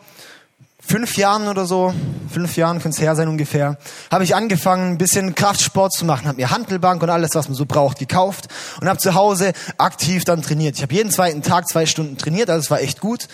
fünf 0.86 1.18
Jahren 1.18 1.48
oder 1.48 1.66
so, 1.66 1.94
fünf 2.32 2.56
Jahren 2.58 2.82
könnte 2.82 2.98
es 2.98 3.02
her 3.02 3.16
sein 3.16 3.28
ungefähr, 3.28 3.78
habe 4.12 4.24
ich 4.24 4.36
angefangen, 4.36 4.92
ein 4.92 4.98
bisschen 4.98 5.34
Kraftsport 5.34 5.94
zu 5.94 6.06
machen, 6.06 6.28
habe 6.28 6.36
mir 6.36 6.52
Handelbank 6.52 7.02
und 7.02 7.10
alles, 7.10 7.32
was 7.34 7.48
man 7.48 7.56
so 7.56 7.66
braucht, 7.66 8.00
gekauft 8.00 8.48
und 8.82 8.90
habe 8.90 9.00
zu 9.00 9.14
Hause 9.14 9.54
aktiv 9.78 10.24
dann 10.26 10.42
trainiert. 10.42 10.76
Ich 10.76 10.82
habe 10.82 10.94
jeden 10.94 11.10
zweiten 11.10 11.42
Tag 11.42 11.68
zwei 11.68 11.86
Stunden 11.86 12.18
trainiert, 12.18 12.50
also 12.50 12.60
es 12.60 12.70
war 12.70 12.82
echt 12.82 13.00
gut 13.00 13.28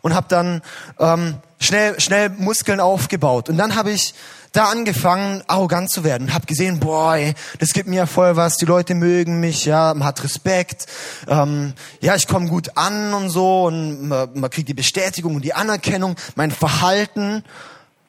und 0.00 0.14
habe 0.14 0.26
dann 0.28 0.62
ähm, 0.98 1.36
schnell 1.58 2.00
schnell 2.00 2.30
Muskeln 2.30 2.80
aufgebaut 2.80 3.48
und 3.48 3.58
dann 3.58 3.74
habe 3.74 3.90
ich 3.90 4.14
da 4.52 4.66
angefangen, 4.66 5.42
arrogant 5.46 5.90
zu 5.90 6.04
werden 6.04 6.34
habe 6.34 6.46
gesehen, 6.46 6.78
boah, 6.78 7.16
ey, 7.16 7.34
das 7.58 7.72
gibt 7.72 7.88
mir 7.88 8.06
voll 8.06 8.36
was, 8.36 8.56
die 8.56 8.66
Leute 8.66 8.94
mögen 8.94 9.40
mich, 9.40 9.64
ja, 9.64 9.94
man 9.94 10.06
hat 10.06 10.22
Respekt, 10.22 10.86
ähm, 11.26 11.72
ja, 12.00 12.14
ich 12.14 12.28
komme 12.28 12.48
gut 12.48 12.76
an 12.76 13.14
und 13.14 13.30
so 13.30 13.64
und 13.64 14.08
man, 14.08 14.28
man 14.34 14.50
kriegt 14.50 14.68
die 14.68 14.74
Bestätigung 14.74 15.36
und 15.36 15.44
die 15.44 15.54
Anerkennung. 15.54 16.16
Mein 16.34 16.50
Verhalten 16.50 17.44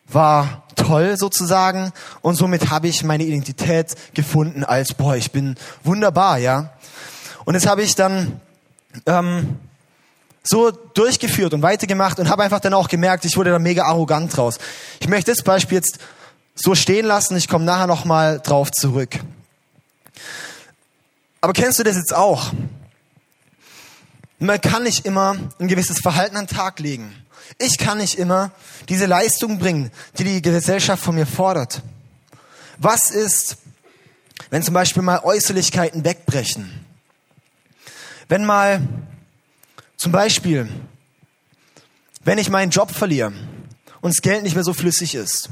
war 0.09 0.63
toll 0.75 1.17
sozusagen 1.17 1.93
und 2.21 2.35
somit 2.35 2.69
habe 2.69 2.89
ich 2.89 3.03
meine 3.03 3.23
Identität 3.23 3.95
gefunden 4.13 4.65
als, 4.65 4.93
boah, 4.93 5.15
ich 5.15 5.31
bin 5.31 5.55
wunderbar, 5.83 6.37
ja. 6.39 6.71
Und 7.45 7.53
das 7.53 7.65
habe 7.65 7.83
ich 7.83 7.95
dann 7.95 8.39
ähm, 9.05 9.57
so 10.43 10.71
durchgeführt 10.71 11.53
und 11.53 11.61
weitergemacht 11.61 12.19
und 12.19 12.29
habe 12.29 12.43
einfach 12.43 12.59
dann 12.59 12.73
auch 12.73 12.89
gemerkt, 12.89 13.23
ich 13.23 13.37
wurde 13.37 13.51
da 13.51 13.59
mega 13.59 13.83
arrogant 13.83 14.35
draus. 14.35 14.57
Ich 14.99 15.07
möchte 15.07 15.31
das 15.31 15.41
Beispiel 15.41 15.77
jetzt 15.77 15.99
so 16.55 16.75
stehen 16.75 17.05
lassen. 17.05 17.35
Ich 17.35 17.47
komme 17.47 17.65
nachher 17.65 17.87
noch 17.87 18.05
mal 18.05 18.39
drauf 18.39 18.71
zurück. 18.71 19.19
Aber 21.41 21.53
kennst 21.53 21.79
du 21.79 21.83
das 21.83 21.97
jetzt 21.97 22.13
auch? 22.13 22.53
Man 24.39 24.59
kann 24.61 24.83
nicht 24.83 25.05
immer 25.05 25.35
ein 25.59 25.67
gewisses 25.67 25.99
Verhalten 25.99 26.37
an 26.37 26.45
den 26.45 26.55
Tag 26.55 26.79
legen. 26.79 27.15
Ich 27.59 27.77
kann 27.77 27.97
nicht 27.97 28.15
immer 28.15 28.51
diese 28.89 29.05
Leistung 29.05 29.59
bringen, 29.59 29.91
die 30.17 30.23
die 30.23 30.41
Gesellschaft 30.41 31.03
von 31.03 31.15
mir 31.15 31.25
fordert. 31.25 31.81
Was 32.77 33.11
ist, 33.11 33.57
wenn 34.49 34.63
zum 34.63 34.73
Beispiel 34.73 35.03
mal 35.03 35.19
Äußerlichkeiten 35.19 36.03
wegbrechen? 36.03 36.85
Wenn 38.27 38.45
mal 38.45 38.81
zum 39.97 40.11
Beispiel, 40.11 40.69
wenn 42.23 42.37
ich 42.37 42.49
meinen 42.49 42.71
Job 42.71 42.91
verliere 42.91 43.33
und 44.01 44.15
das 44.15 44.21
Geld 44.21 44.43
nicht 44.43 44.55
mehr 44.55 44.63
so 44.63 44.73
flüssig 44.73 45.15
ist, 45.15 45.49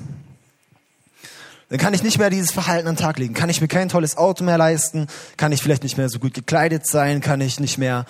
dann 1.72 1.80
kann 1.80 1.94
ich 1.94 2.04
nicht 2.04 2.18
mehr 2.18 2.30
dieses 2.30 2.52
Verhalten 2.52 2.86
an 2.90 2.96
den 2.96 3.02
Tag 3.02 3.18
legen. 3.18 3.34
Kann 3.34 3.50
ich 3.50 3.62
mir 3.62 3.70
kein 3.70 3.88
tolles 3.88 4.18
Auto 4.18 4.44
mehr 4.44 4.58
leisten? 4.58 5.08
Kann 5.38 5.54
ich 5.54 5.64
vielleicht 5.64 5.84
nicht 5.84 5.98
mehr 5.98 6.10
so 6.10 6.20
gut 6.20 6.34
gekleidet 6.34 6.86
sein? 6.86 7.22
Kann 7.22 7.40
ich 7.40 7.62
nicht 7.62 7.78
mehr 7.78 8.06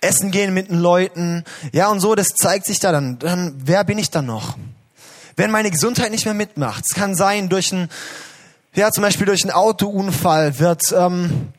essen 0.00 0.32
gehen 0.32 0.52
mit 0.52 0.68
den 0.68 0.80
Leuten? 0.80 1.44
Ja, 1.70 1.90
und 1.90 2.00
so, 2.00 2.16
das 2.16 2.30
zeigt 2.30 2.66
sich 2.66 2.80
da 2.80 2.90
dann. 2.90 3.20
Dann, 3.20 3.54
wer 3.64 3.84
bin 3.84 3.98
ich 3.98 4.10
dann 4.10 4.26
noch? 4.26 4.58
Wenn 5.36 5.52
meine 5.52 5.70
Gesundheit 5.70 6.10
nicht 6.10 6.24
mehr 6.24 6.34
mitmacht, 6.34 6.86
es 6.90 6.96
kann 6.96 7.14
sein, 7.14 7.48
durch 7.48 7.70
ein, 7.70 7.88
ja, 8.74 8.90
zum 8.90 9.02
Beispiel 9.02 9.26
durch 9.26 9.44
einen 9.44 9.52
Autounfall 9.52 10.58
wird, 10.58 10.82
ähm, 10.90 11.52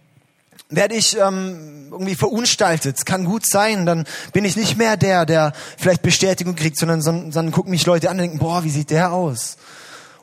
werde 0.69 0.95
ich 0.95 1.17
ähm, 1.17 1.87
irgendwie 1.89 2.15
verunstaltet. 2.15 2.97
Es 2.97 3.05
kann 3.05 3.23
gut 3.23 3.47
sein, 3.47 3.85
dann 3.85 4.03
bin 4.33 4.43
ich 4.43 4.57
nicht 4.57 4.77
mehr 4.77 4.97
der, 4.97 5.25
der 5.25 5.53
vielleicht 5.77 6.01
Bestätigung 6.01 6.55
kriegt, 6.55 6.77
sondern, 6.77 7.01
sondern 7.01 7.51
gucken 7.51 7.71
mich 7.71 7.85
Leute 7.85 8.09
an 8.09 8.17
und 8.17 8.23
denken, 8.23 8.39
boah, 8.39 8.65
wie 8.65 8.69
sieht 8.69 8.89
der 8.89 9.13
aus? 9.13 9.55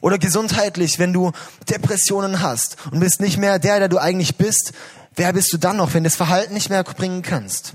Oder 0.00 0.18
gesundheitlich, 0.18 0.98
wenn 0.98 1.12
du 1.12 1.32
Depressionen 1.68 2.40
hast 2.40 2.76
und 2.90 3.00
bist 3.00 3.20
nicht 3.20 3.38
mehr 3.38 3.58
der, 3.58 3.78
der 3.78 3.88
du 3.88 3.98
eigentlich 3.98 4.36
bist, 4.36 4.72
wer 5.14 5.32
bist 5.32 5.52
du 5.52 5.56
dann 5.56 5.78
noch, 5.78 5.94
wenn 5.94 6.04
du 6.04 6.08
das 6.08 6.16
Verhalten 6.16 6.54
nicht 6.54 6.70
mehr 6.70 6.84
bringen 6.84 7.22
kannst? 7.22 7.72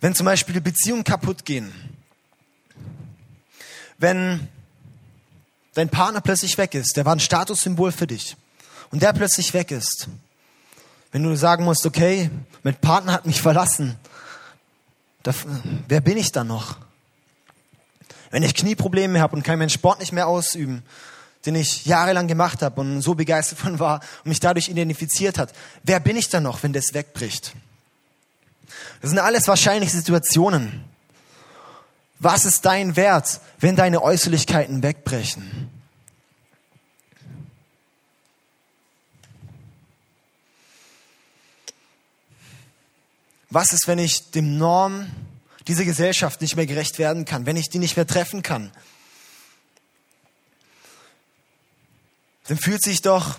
Wenn 0.00 0.14
zum 0.14 0.26
Beispiel 0.26 0.60
Beziehungen 0.60 1.04
kaputt 1.04 1.44
gehen, 1.44 1.72
wenn 3.98 4.46
dein 5.74 5.88
Partner 5.88 6.20
plötzlich 6.20 6.58
weg 6.58 6.74
ist, 6.74 6.96
der 6.96 7.04
war 7.04 7.14
ein 7.14 7.20
Statussymbol 7.20 7.92
für 7.92 8.06
dich 8.06 8.36
und 8.90 9.02
der 9.02 9.12
plötzlich 9.12 9.54
weg 9.54 9.70
ist, 9.70 10.08
wenn 11.12 11.22
du 11.22 11.36
sagen 11.36 11.64
musst, 11.64 11.86
okay, 11.86 12.30
mein 12.62 12.74
Partner 12.74 13.12
hat 13.12 13.26
mich 13.26 13.40
verlassen, 13.40 13.96
da, 15.22 15.32
wer 15.88 16.00
bin 16.00 16.16
ich 16.16 16.32
dann 16.32 16.46
noch? 16.46 16.76
Wenn 18.30 18.42
ich 18.42 18.54
Knieprobleme 18.54 19.20
habe 19.20 19.36
und 19.36 19.42
kann 19.42 19.58
meinen 19.58 19.70
Sport 19.70 20.00
nicht 20.00 20.12
mehr 20.12 20.26
ausüben, 20.28 20.82
den 21.46 21.54
ich 21.54 21.86
jahrelang 21.86 22.26
gemacht 22.26 22.62
habe 22.62 22.80
und 22.80 23.00
so 23.00 23.14
begeistert 23.14 23.58
von 23.58 23.78
war 23.78 24.00
und 24.24 24.28
mich 24.28 24.40
dadurch 24.40 24.68
identifiziert 24.68 25.38
hat, 25.38 25.52
wer 25.84 26.00
bin 26.00 26.16
ich 26.16 26.28
dann 26.28 26.42
noch, 26.42 26.62
wenn 26.62 26.72
das 26.72 26.92
wegbricht? 26.92 27.54
Das 29.00 29.10
sind 29.10 29.18
alles 29.18 29.46
wahrscheinlich 29.48 29.92
Situationen. 29.92 30.84
Was 32.18 32.44
ist 32.44 32.64
dein 32.64 32.96
Wert, 32.96 33.40
wenn 33.60 33.76
deine 33.76 34.02
Äußerlichkeiten 34.02 34.82
wegbrechen? 34.82 35.65
Was 43.56 43.72
ist, 43.72 43.88
wenn 43.88 43.98
ich 43.98 44.32
dem 44.32 44.58
Norm 44.58 45.10
dieser 45.66 45.86
Gesellschaft 45.86 46.42
nicht 46.42 46.56
mehr 46.56 46.66
gerecht 46.66 46.98
werden 46.98 47.24
kann, 47.24 47.46
wenn 47.46 47.56
ich 47.56 47.70
die 47.70 47.78
nicht 47.78 47.96
mehr 47.96 48.06
treffen 48.06 48.42
kann? 48.42 48.70
Dann 52.48 52.58
fühlt 52.58 52.82
sich 52.82 53.00
doch 53.00 53.38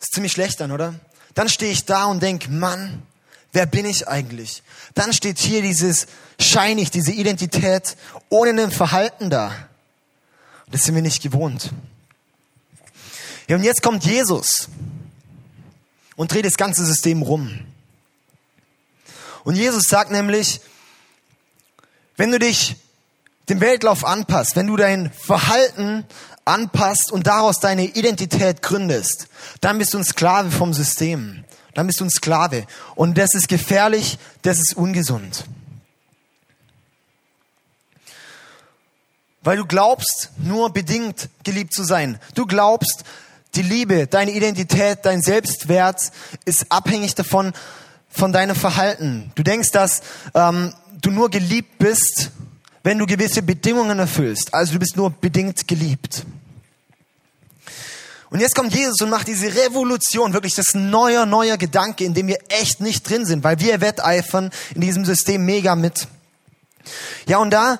ziemlich 0.00 0.32
schlecht 0.32 0.60
an, 0.62 0.72
oder? 0.72 0.96
Dann 1.34 1.48
stehe 1.48 1.70
ich 1.70 1.84
da 1.84 2.06
und 2.06 2.20
denke, 2.20 2.50
Mann, 2.50 3.04
wer 3.52 3.66
bin 3.66 3.86
ich 3.86 4.08
eigentlich? 4.08 4.64
Dann 4.94 5.12
steht 5.12 5.38
hier 5.38 5.62
dieses 5.62 6.08
scheinig, 6.40 6.90
diese 6.90 7.12
Identität 7.12 7.96
ohne 8.30 8.60
ein 8.60 8.72
Verhalten 8.72 9.30
da. 9.30 9.54
Das 10.72 10.82
sind 10.82 10.96
wir 10.96 11.02
nicht 11.02 11.22
gewohnt. 11.22 11.70
Ja, 13.46 13.54
und 13.54 13.62
jetzt 13.62 13.80
kommt 13.80 14.04
Jesus 14.04 14.66
und 16.16 16.32
dreht 16.32 16.46
das 16.46 16.56
ganze 16.56 16.84
System 16.84 17.22
rum. 17.22 17.71
Und 19.44 19.56
Jesus 19.56 19.84
sagt 19.84 20.10
nämlich, 20.10 20.60
wenn 22.16 22.30
du 22.30 22.38
dich 22.38 22.76
dem 23.48 23.60
Weltlauf 23.60 24.04
anpasst, 24.04 24.56
wenn 24.56 24.66
du 24.66 24.76
dein 24.76 25.10
Verhalten 25.12 26.04
anpasst 26.44 27.10
und 27.10 27.26
daraus 27.26 27.60
deine 27.60 27.84
Identität 27.84 28.62
gründest, 28.62 29.26
dann 29.60 29.78
bist 29.78 29.94
du 29.94 29.98
ein 29.98 30.04
Sklave 30.04 30.50
vom 30.50 30.72
System. 30.72 31.44
Dann 31.74 31.86
bist 31.86 32.00
du 32.00 32.04
ein 32.04 32.10
Sklave. 32.10 32.66
Und 32.94 33.18
das 33.18 33.34
ist 33.34 33.48
gefährlich, 33.48 34.18
das 34.42 34.58
ist 34.58 34.76
ungesund. 34.76 35.44
Weil 39.42 39.56
du 39.56 39.66
glaubst, 39.66 40.30
nur 40.38 40.72
bedingt 40.72 41.28
geliebt 41.42 41.74
zu 41.74 41.82
sein. 41.82 42.20
Du 42.34 42.46
glaubst, 42.46 43.04
die 43.54 43.62
Liebe, 43.62 44.06
deine 44.06 44.30
Identität, 44.30 45.00
dein 45.02 45.20
Selbstwert 45.20 46.12
ist 46.44 46.70
abhängig 46.70 47.14
davon, 47.14 47.52
von 48.12 48.32
deinem 48.32 48.54
Verhalten. 48.54 49.32
Du 49.34 49.42
denkst, 49.42 49.70
dass 49.70 50.02
ähm, 50.34 50.72
du 51.00 51.10
nur 51.10 51.30
geliebt 51.30 51.78
bist, 51.78 52.30
wenn 52.82 52.98
du 52.98 53.06
gewisse 53.06 53.42
Bedingungen 53.42 53.98
erfüllst. 53.98 54.54
Also 54.54 54.74
du 54.74 54.78
bist 54.78 54.96
nur 54.96 55.10
bedingt 55.10 55.66
geliebt. 55.66 56.24
Und 58.30 58.40
jetzt 58.40 58.54
kommt 58.54 58.74
Jesus 58.74 59.00
und 59.02 59.10
macht 59.10 59.28
diese 59.28 59.54
Revolution, 59.54 60.32
wirklich 60.32 60.54
das 60.54 60.74
neuer, 60.74 61.26
neuer 61.26 61.58
Gedanke, 61.58 62.04
in 62.04 62.14
dem 62.14 62.28
wir 62.28 62.38
echt 62.48 62.80
nicht 62.80 63.08
drin 63.08 63.26
sind, 63.26 63.44
weil 63.44 63.60
wir 63.60 63.80
wetteifern 63.82 64.50
in 64.74 64.80
diesem 64.80 65.04
System 65.04 65.44
mega 65.44 65.76
mit. 65.76 66.08
Ja, 67.26 67.38
und 67.38 67.50
da 67.50 67.78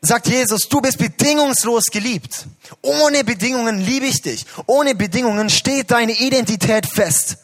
sagt 0.00 0.28
Jesus, 0.28 0.68
du 0.68 0.80
bist 0.80 0.98
bedingungslos 0.98 1.86
geliebt. 1.86 2.46
Ohne 2.82 3.24
Bedingungen 3.24 3.80
liebe 3.80 4.06
ich 4.06 4.22
dich. 4.22 4.46
Ohne 4.66 4.94
Bedingungen 4.94 5.50
steht 5.50 5.90
deine 5.90 6.12
Identität 6.12 6.86
fest. 6.86 7.38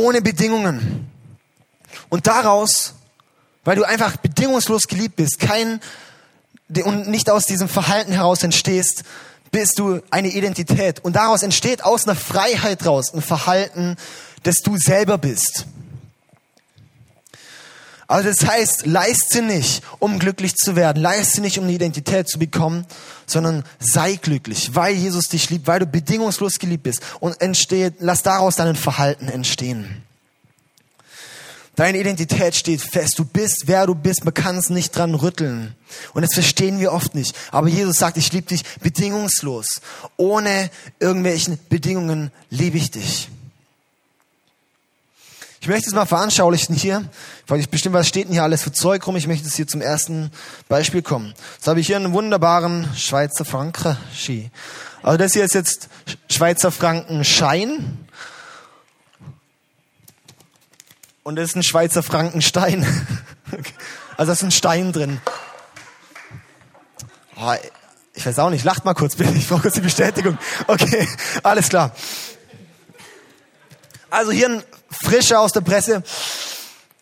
Ohne 0.00 0.22
Bedingungen. 0.22 1.10
Und 2.08 2.26
daraus 2.26 2.94
weil 3.64 3.76
du 3.76 3.84
einfach 3.84 4.16
bedingungslos 4.16 4.88
geliebt 4.88 5.16
bist, 5.16 5.38
kein, 5.38 5.80
und 6.84 7.08
nicht 7.08 7.30
aus 7.30 7.46
diesem 7.46 7.68
Verhalten 7.68 8.12
heraus 8.12 8.42
entstehst, 8.42 9.04
bist 9.50 9.78
du 9.78 10.00
eine 10.10 10.28
Identität. 10.28 11.00
Und 11.04 11.16
daraus 11.16 11.42
entsteht 11.42 11.84
aus 11.84 12.04
einer 12.06 12.16
Freiheit 12.16 12.86
raus 12.86 13.12
ein 13.12 13.22
Verhalten, 13.22 13.96
das 14.44 14.56
du 14.62 14.76
selber 14.76 15.18
bist. 15.18 15.66
Also 18.10 18.28
das 18.28 18.44
heißt, 18.44 18.86
leiste 18.86 19.40
nicht, 19.40 19.84
um 20.00 20.18
glücklich 20.18 20.56
zu 20.56 20.74
werden, 20.74 21.00
leiste 21.00 21.40
nicht, 21.40 21.58
um 21.58 21.64
eine 21.64 21.74
Identität 21.74 22.28
zu 22.28 22.40
bekommen, 22.40 22.84
sondern 23.24 23.62
sei 23.78 24.16
glücklich, 24.16 24.74
weil 24.74 24.96
Jesus 24.96 25.28
dich 25.28 25.48
liebt, 25.48 25.68
weil 25.68 25.78
du 25.78 25.86
bedingungslos 25.86 26.58
geliebt 26.58 26.82
bist 26.82 27.02
und 27.20 27.40
entsteht, 27.40 27.94
lass 28.00 28.24
daraus 28.24 28.56
dein 28.56 28.74
Verhalten 28.74 29.28
entstehen. 29.28 30.02
Deine 31.76 32.00
Identität 32.00 32.56
steht 32.56 32.80
fest. 32.80 33.16
Du 33.16 33.24
bist, 33.24 33.62
wer 33.66 33.86
du 33.86 33.94
bist. 33.94 34.24
Man 34.24 34.34
kann 34.34 34.56
es 34.58 34.70
nicht 34.70 34.90
dran 34.90 35.14
rütteln. 35.14 35.76
Und 36.12 36.22
das 36.22 36.34
verstehen 36.34 36.80
wir 36.80 36.90
oft 36.90 37.14
nicht. 37.14 37.36
Aber 37.52 37.68
Jesus 37.68 37.98
sagt, 37.98 38.16
ich 38.16 38.32
liebe 38.32 38.48
dich 38.48 38.64
bedingungslos. 38.80 39.80
Ohne 40.16 40.68
irgendwelchen 40.98 41.60
Bedingungen 41.68 42.32
liebe 42.50 42.76
ich 42.76 42.90
dich. 42.90 43.28
Ich 45.62 45.68
möchte 45.68 45.90
es 45.90 45.94
mal 45.94 46.06
veranschaulichen 46.06 46.74
hier, 46.74 47.04
weil 47.46 47.60
ich 47.60 47.68
bestimmt, 47.68 47.94
was 47.94 48.08
steht 48.08 48.24
denn 48.24 48.32
hier 48.32 48.44
alles 48.44 48.62
für 48.62 48.72
Zeug 48.72 49.06
rum. 49.06 49.16
Ich 49.16 49.26
möchte 49.26 49.46
es 49.46 49.56
hier 49.56 49.66
zum 49.66 49.82
ersten 49.82 50.30
Beispiel 50.68 51.02
kommen. 51.02 51.34
Jetzt 51.56 51.68
habe 51.68 51.80
ich 51.80 51.86
hier 51.86 51.96
einen 51.96 52.14
wunderbaren 52.14 52.88
Schweizer 52.96 53.44
Franken-Ski. 53.44 54.50
Also 55.02 55.18
das 55.18 55.34
hier 55.34 55.44
ist 55.44 55.52
jetzt 55.52 55.90
Schweizer 56.30 56.70
Franken 56.70 57.24
Schein. 57.24 57.98
Und 61.24 61.36
da 61.36 61.42
ist 61.42 61.56
ein 61.56 61.62
Schweizer 61.62 62.02
Frankenstein. 62.02 62.86
Also 64.16 64.28
da 64.28 64.32
ist 64.34 64.42
ein 64.42 64.50
Stein 64.50 64.92
drin. 64.92 65.18
Oh, 67.36 67.54
ich 68.12 68.26
weiß 68.26 68.38
auch 68.38 68.50
nicht, 68.50 68.64
lacht 68.64 68.84
mal 68.84 68.92
kurz 68.92 69.16
bitte, 69.16 69.32
ich 69.32 69.48
brauche 69.48 69.62
kurz 69.62 69.74
die 69.74 69.80
Bestätigung. 69.80 70.36
Okay, 70.66 71.08
alles 71.42 71.70
klar. 71.70 71.92
Also 74.10 74.30
hier 74.30 74.50
ein 74.50 74.62
frischer 74.90 75.40
aus 75.40 75.52
der 75.52 75.60
Presse. 75.60 76.02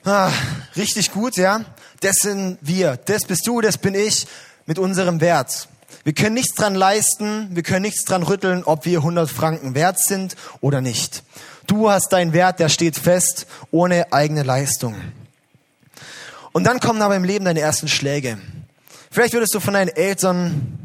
Ah, 0.05 0.31
richtig 0.77 1.13
gut, 1.13 1.37
ja. 1.37 1.65
Das 2.01 2.17
sind 2.21 2.59
wir, 2.61 2.97
das 2.97 3.25
bist 3.25 3.47
du, 3.47 3.61
das 3.61 3.79
bin 3.79 3.95
ich 3.95 4.27
mit 4.67 4.79
unserem 4.79 5.21
Wert. 5.21 5.69
Wir 6.05 6.13
können 6.13 6.35
nichts 6.35 6.55
dran 6.55 6.75
leisten, 6.75 7.49
wir 7.55 7.63
können 7.63 7.83
nichts 7.83 8.05
dran 8.05 8.23
rütteln, 8.23 8.63
ob 8.65 8.85
wir 8.85 8.99
100 8.99 9.29
Franken 9.29 9.75
wert 9.75 9.99
sind 9.99 10.37
oder 10.61 10.81
nicht. 10.81 11.23
Du 11.67 11.91
hast 11.91 12.13
deinen 12.13 12.33
Wert, 12.33 12.61
der 12.61 12.69
steht 12.69 12.97
fest, 12.97 13.47
ohne 13.71 14.13
eigene 14.13 14.43
Leistung. 14.43 14.95
Und 16.53 16.65
dann 16.65 16.81
kommen 16.81 17.03
aber 17.03 17.17
im 17.17 17.25
Leben 17.25 17.45
deine 17.45 17.61
ersten 17.61 17.89
Schläge. 17.89 18.39
Vielleicht 19.11 19.35
würdest 19.35 19.55
du 19.55 19.61
von 19.61 19.75
deinen 19.75 19.89
Eltern 19.89 20.79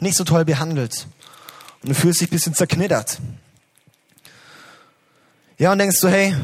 nicht 0.00 0.16
so 0.16 0.24
toll 0.24 0.44
behandelt. 0.44 1.06
Und 1.82 1.90
du 1.90 1.94
fühlst 1.94 2.20
dich 2.20 2.28
ein 2.28 2.32
bisschen 2.32 2.54
zerknittert. 2.54 3.18
Ja, 5.58 5.72
und 5.72 5.78
denkst 5.78 6.00
du, 6.00 6.08
hey, 6.08 6.36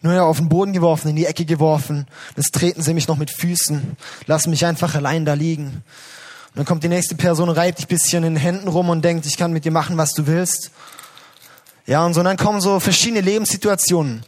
nur 0.00 0.12
ja 0.12 0.24
auf 0.24 0.38
den 0.38 0.48
Boden 0.48 0.72
geworfen, 0.72 1.08
in 1.08 1.16
die 1.16 1.26
Ecke 1.26 1.44
geworfen. 1.44 2.08
Jetzt 2.36 2.52
treten 2.54 2.82
sie 2.82 2.92
mich 2.92 3.06
noch 3.06 3.16
mit 3.16 3.30
Füßen, 3.30 3.96
lassen 4.26 4.50
mich 4.50 4.66
einfach 4.66 4.96
allein 4.96 5.24
da 5.24 5.34
liegen. 5.34 5.66
Und 5.66 6.56
dann 6.56 6.64
kommt 6.64 6.82
die 6.82 6.88
nächste 6.88 7.14
Person, 7.14 7.48
reibt 7.48 7.78
dich 7.78 7.86
bisschen 7.86 8.24
in 8.24 8.34
den 8.34 8.42
Händen 8.42 8.66
rum 8.66 8.88
und 8.88 9.04
denkt, 9.04 9.26
ich 9.26 9.36
kann 9.36 9.52
mit 9.52 9.64
dir 9.64 9.70
machen, 9.70 9.96
was 9.96 10.10
du 10.10 10.26
willst. 10.26 10.72
Ja, 11.86 12.04
und 12.04 12.14
so, 12.14 12.20
und 12.20 12.24
dann 12.24 12.36
kommen 12.36 12.60
so 12.60 12.80
verschiedene 12.80 13.20
Lebenssituationen, 13.20 14.24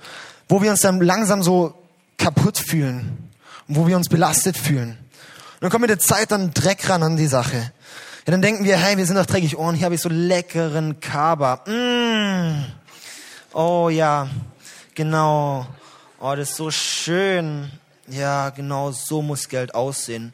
wo 0.49 0.63
wir 0.63 0.71
uns 0.71 0.81
dann 0.81 1.01
langsam 1.01 1.43
so 1.43 1.75
kaputt 2.19 2.57
fühlen 2.57 3.31
und 3.67 3.77
wo 3.77 3.87
wir 3.89 3.97
uns 3.97 4.09
belastet 4.09 4.57
fühlen. 4.57 4.91
Und 4.91 5.61
dann 5.61 5.71
kommt 5.71 5.83
mit 5.83 5.91
der 5.91 5.99
Zeit 5.99 6.31
dann 6.31 6.55
Dreck 6.55 6.89
ran 6.89 7.03
an 7.03 7.17
die 7.17 7.27
Sache. 7.27 7.73
Ja, 8.27 8.31
dann 8.31 8.43
denken 8.43 8.65
wir, 8.65 8.77
hey, 8.77 8.97
wir 8.97 9.07
sind 9.07 9.17
doch 9.17 9.27
dreckig. 9.27 9.57
Oh, 9.59 9.63
und 9.63 9.75
hier 9.75 9.87
habe 9.87 9.95
ich 9.97 10.01
so 10.01 10.09
leckeren 10.09 11.01
Kaba. 11.01 11.65
Mm. 11.67 12.80
Oh 13.53 13.89
ja, 13.89 14.29
genau. 14.95 15.67
Oh, 16.21 16.35
das 16.37 16.51
ist 16.51 16.57
so 16.57 16.71
schön. 16.71 17.71
Ja, 18.07 18.51
genau, 18.51 18.93
so 18.93 19.23
muss 19.23 19.49
Geld 19.49 19.75
aussehen. 19.75 20.33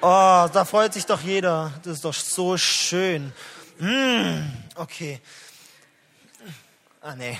Oh, 0.00 0.48
da 0.52 0.64
freut 0.64 0.94
sich 0.94 1.04
doch 1.04 1.20
jeder. 1.20 1.72
Das 1.82 1.94
ist 1.94 2.04
doch 2.04 2.14
so 2.14 2.56
schön. 2.56 3.32
Mm. 3.78 4.50
Okay. 4.74 5.20
Ah, 7.02 7.14
nee. 7.14 7.38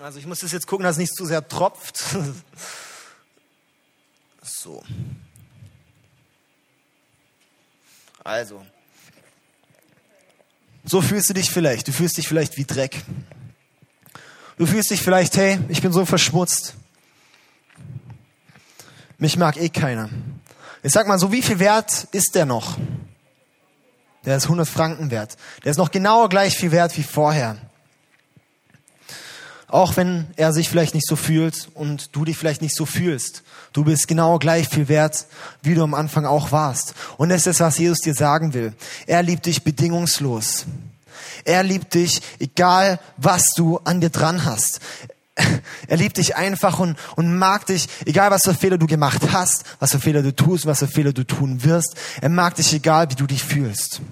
Also 0.00 0.18
ich 0.18 0.26
muss 0.26 0.40
das 0.40 0.52
jetzt 0.52 0.66
gucken, 0.66 0.84
dass 0.84 0.92
es 0.92 0.98
nicht 0.98 1.14
zu 1.14 1.26
sehr 1.26 1.46
tropft. 1.46 2.04
So. 4.42 4.82
Also. 8.24 8.66
So 10.90 11.00
fühlst 11.00 11.30
du 11.30 11.34
dich 11.34 11.52
vielleicht. 11.52 11.86
Du 11.86 11.92
fühlst 11.92 12.16
dich 12.16 12.26
vielleicht 12.26 12.56
wie 12.56 12.64
Dreck. 12.64 13.04
Du 14.58 14.66
fühlst 14.66 14.90
dich 14.90 15.00
vielleicht, 15.00 15.36
hey, 15.36 15.60
ich 15.68 15.82
bin 15.82 15.92
so 15.92 16.04
verschmutzt. 16.04 16.74
Mich 19.16 19.36
mag 19.36 19.56
eh 19.56 19.68
keiner. 19.68 20.10
Ich 20.82 20.90
sag 20.90 21.06
mal 21.06 21.20
so, 21.20 21.30
wie 21.30 21.42
viel 21.42 21.60
Wert 21.60 22.08
ist 22.10 22.34
der 22.34 22.44
noch? 22.44 22.76
Der 24.24 24.36
ist 24.36 24.46
100 24.46 24.66
Franken 24.66 25.12
wert. 25.12 25.36
Der 25.62 25.70
ist 25.70 25.76
noch 25.76 25.92
genau 25.92 26.26
gleich 26.26 26.56
viel 26.56 26.72
wert 26.72 26.98
wie 26.98 27.04
vorher. 27.04 27.69
Auch 29.70 29.96
wenn 29.96 30.26
er 30.36 30.52
sich 30.52 30.68
vielleicht 30.68 30.94
nicht 30.94 31.06
so 31.06 31.14
fühlt 31.14 31.68
und 31.74 32.14
du 32.14 32.24
dich 32.24 32.36
vielleicht 32.36 32.60
nicht 32.60 32.74
so 32.74 32.86
fühlst. 32.86 33.42
Du 33.72 33.84
bist 33.84 34.08
genau 34.08 34.38
gleich 34.38 34.68
viel 34.68 34.88
wert, 34.88 35.26
wie 35.62 35.74
du 35.74 35.84
am 35.84 35.94
Anfang 35.94 36.26
auch 36.26 36.50
warst. 36.50 36.94
Und 37.18 37.28
das 37.28 37.46
ist, 37.46 37.60
was 37.60 37.78
Jesus 37.78 38.00
dir 38.00 38.14
sagen 38.14 38.52
will. 38.52 38.72
Er 39.06 39.22
liebt 39.22 39.46
dich 39.46 39.62
bedingungslos. 39.62 40.66
Er 41.44 41.62
liebt 41.62 41.94
dich, 41.94 42.20
egal 42.40 42.98
was 43.16 43.52
du 43.56 43.78
an 43.78 44.00
dir 44.00 44.10
dran 44.10 44.44
hast. 44.44 44.80
Er 45.86 45.96
liebt 45.96 46.16
dich 46.18 46.36
einfach 46.36 46.78
und, 46.78 46.96
und 47.16 47.38
mag 47.38 47.66
dich, 47.66 47.88
egal 48.04 48.30
was 48.30 48.42
für 48.42 48.54
Fehler 48.54 48.76
du 48.76 48.86
gemacht 48.86 49.22
hast, 49.32 49.64
was 49.78 49.92
für 49.92 50.00
Fehler 50.00 50.22
du 50.22 50.34
tust, 50.34 50.66
was 50.66 50.80
für 50.80 50.88
Fehler 50.88 51.12
du 51.12 51.24
tun 51.24 51.64
wirst. 51.64 51.94
Er 52.20 52.28
mag 52.28 52.56
dich, 52.56 52.72
egal 52.74 53.10
wie 53.10 53.14
du 53.14 53.26
dich 53.26 53.42
fühlst. 53.42 54.02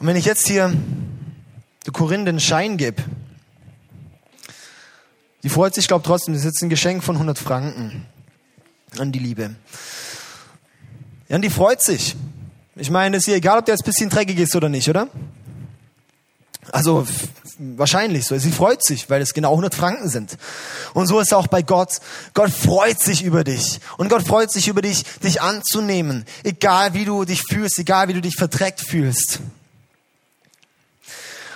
Und 0.00 0.06
wenn 0.06 0.16
ich 0.16 0.24
jetzt 0.24 0.48
hier 0.48 0.72
der 1.84 1.92
Corinne 1.92 2.24
den 2.24 2.40
Schein 2.40 2.78
gebe, 2.78 3.02
die 5.42 5.50
freut 5.50 5.74
sich, 5.74 5.88
glaube 5.88 6.04
trotzdem, 6.04 6.32
das 6.32 6.42
ist 6.42 6.46
jetzt 6.46 6.62
ein 6.62 6.70
Geschenk 6.70 7.04
von 7.04 7.16
100 7.16 7.38
Franken 7.38 8.06
an 8.98 9.12
die 9.12 9.18
Liebe. 9.18 9.54
Ja, 11.28 11.36
und 11.36 11.42
die 11.42 11.50
freut 11.50 11.82
sich. 11.82 12.16
Ich 12.76 12.90
meine, 12.90 13.18
es 13.18 13.24
ist 13.24 13.28
ihr 13.28 13.36
egal, 13.36 13.58
ob 13.58 13.66
der 13.66 13.74
jetzt 13.74 13.82
ein 13.82 13.90
bisschen 13.90 14.08
dreckig 14.08 14.38
ist 14.38 14.56
oder 14.56 14.70
nicht, 14.70 14.88
oder? 14.88 15.08
Also 16.72 17.06
wahrscheinlich 17.58 18.24
so. 18.24 18.38
Sie 18.38 18.52
freut 18.52 18.82
sich, 18.82 19.10
weil 19.10 19.20
es 19.20 19.34
genau 19.34 19.50
100 19.50 19.74
Franken 19.74 20.08
sind. 20.08 20.38
Und 20.94 21.08
so 21.08 21.20
ist 21.20 21.28
es 21.28 21.32
auch 21.34 21.46
bei 21.46 21.60
Gott. 21.60 22.00
Gott 22.32 22.50
freut 22.50 23.00
sich 23.00 23.22
über 23.22 23.44
dich. 23.44 23.80
Und 23.98 24.08
Gott 24.08 24.26
freut 24.26 24.50
sich 24.50 24.68
über 24.68 24.80
dich, 24.80 25.04
dich 25.22 25.42
anzunehmen. 25.42 26.24
Egal 26.42 26.94
wie 26.94 27.04
du 27.04 27.26
dich 27.26 27.42
fühlst, 27.42 27.78
egal 27.78 28.08
wie 28.08 28.14
du 28.14 28.22
dich 28.22 28.36
verdreckt 28.36 28.80
fühlst. 28.80 29.40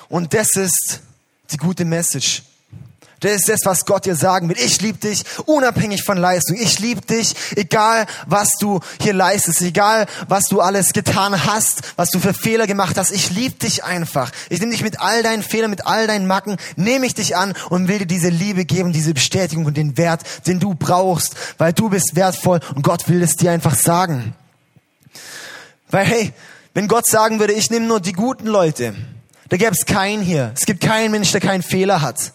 Und 0.08 0.34
das 0.34 0.56
ist 0.56 1.00
die 1.50 1.56
gute 1.56 1.84
Message. 1.84 2.42
Das 3.24 3.32
ist 3.32 3.48
das, 3.48 3.60
was 3.64 3.86
Gott 3.86 4.04
dir 4.04 4.16
sagen 4.16 4.50
will. 4.50 4.56
Ich 4.58 4.82
liebe 4.82 4.98
dich 4.98 5.24
unabhängig 5.46 6.02
von 6.02 6.18
Leistung. 6.18 6.58
Ich 6.60 6.78
liebe 6.78 7.00
dich, 7.00 7.34
egal 7.56 8.04
was 8.26 8.48
du 8.60 8.80
hier 9.00 9.14
leistest, 9.14 9.62
egal 9.62 10.06
was 10.28 10.44
du 10.44 10.60
alles 10.60 10.92
getan 10.92 11.46
hast, 11.46 11.80
was 11.96 12.10
du 12.10 12.18
für 12.20 12.34
Fehler 12.34 12.66
gemacht 12.66 12.98
hast. 12.98 13.12
Ich 13.12 13.30
liebe 13.30 13.54
dich 13.54 13.82
einfach. 13.82 14.30
Ich 14.50 14.60
nehme 14.60 14.72
dich 14.72 14.82
mit 14.82 15.00
all 15.00 15.22
deinen 15.22 15.42
Fehlern, 15.42 15.70
mit 15.70 15.86
all 15.86 16.06
deinen 16.06 16.26
Macken, 16.26 16.58
nehme 16.76 17.06
ich 17.06 17.14
dich 17.14 17.34
an 17.34 17.54
und 17.70 17.88
will 17.88 18.00
dir 18.00 18.06
diese 18.06 18.28
Liebe 18.28 18.66
geben, 18.66 18.92
diese 18.92 19.14
Bestätigung 19.14 19.64
und 19.64 19.78
den 19.78 19.96
Wert, 19.96 20.20
den 20.46 20.60
du 20.60 20.74
brauchst, 20.74 21.34
weil 21.56 21.72
du 21.72 21.88
bist 21.88 22.16
wertvoll 22.16 22.60
und 22.74 22.82
Gott 22.82 23.08
will 23.08 23.22
es 23.22 23.36
dir 23.36 23.52
einfach 23.52 23.74
sagen. 23.74 24.34
Weil 25.88 26.04
hey, 26.04 26.32
wenn 26.74 26.88
Gott 26.88 27.06
sagen 27.06 27.40
würde, 27.40 27.54
ich 27.54 27.70
nehme 27.70 27.86
nur 27.86 28.00
die 28.00 28.12
guten 28.12 28.48
Leute, 28.48 28.94
da 29.54 29.58
gäbe 29.58 29.70
es 29.70 29.86
keinen 29.86 30.20
hier. 30.20 30.50
Es 30.56 30.66
gibt 30.66 30.80
keinen 30.80 31.12
Mensch, 31.12 31.30
der 31.30 31.40
keinen 31.40 31.62
Fehler 31.62 32.02
hat. 32.02 32.32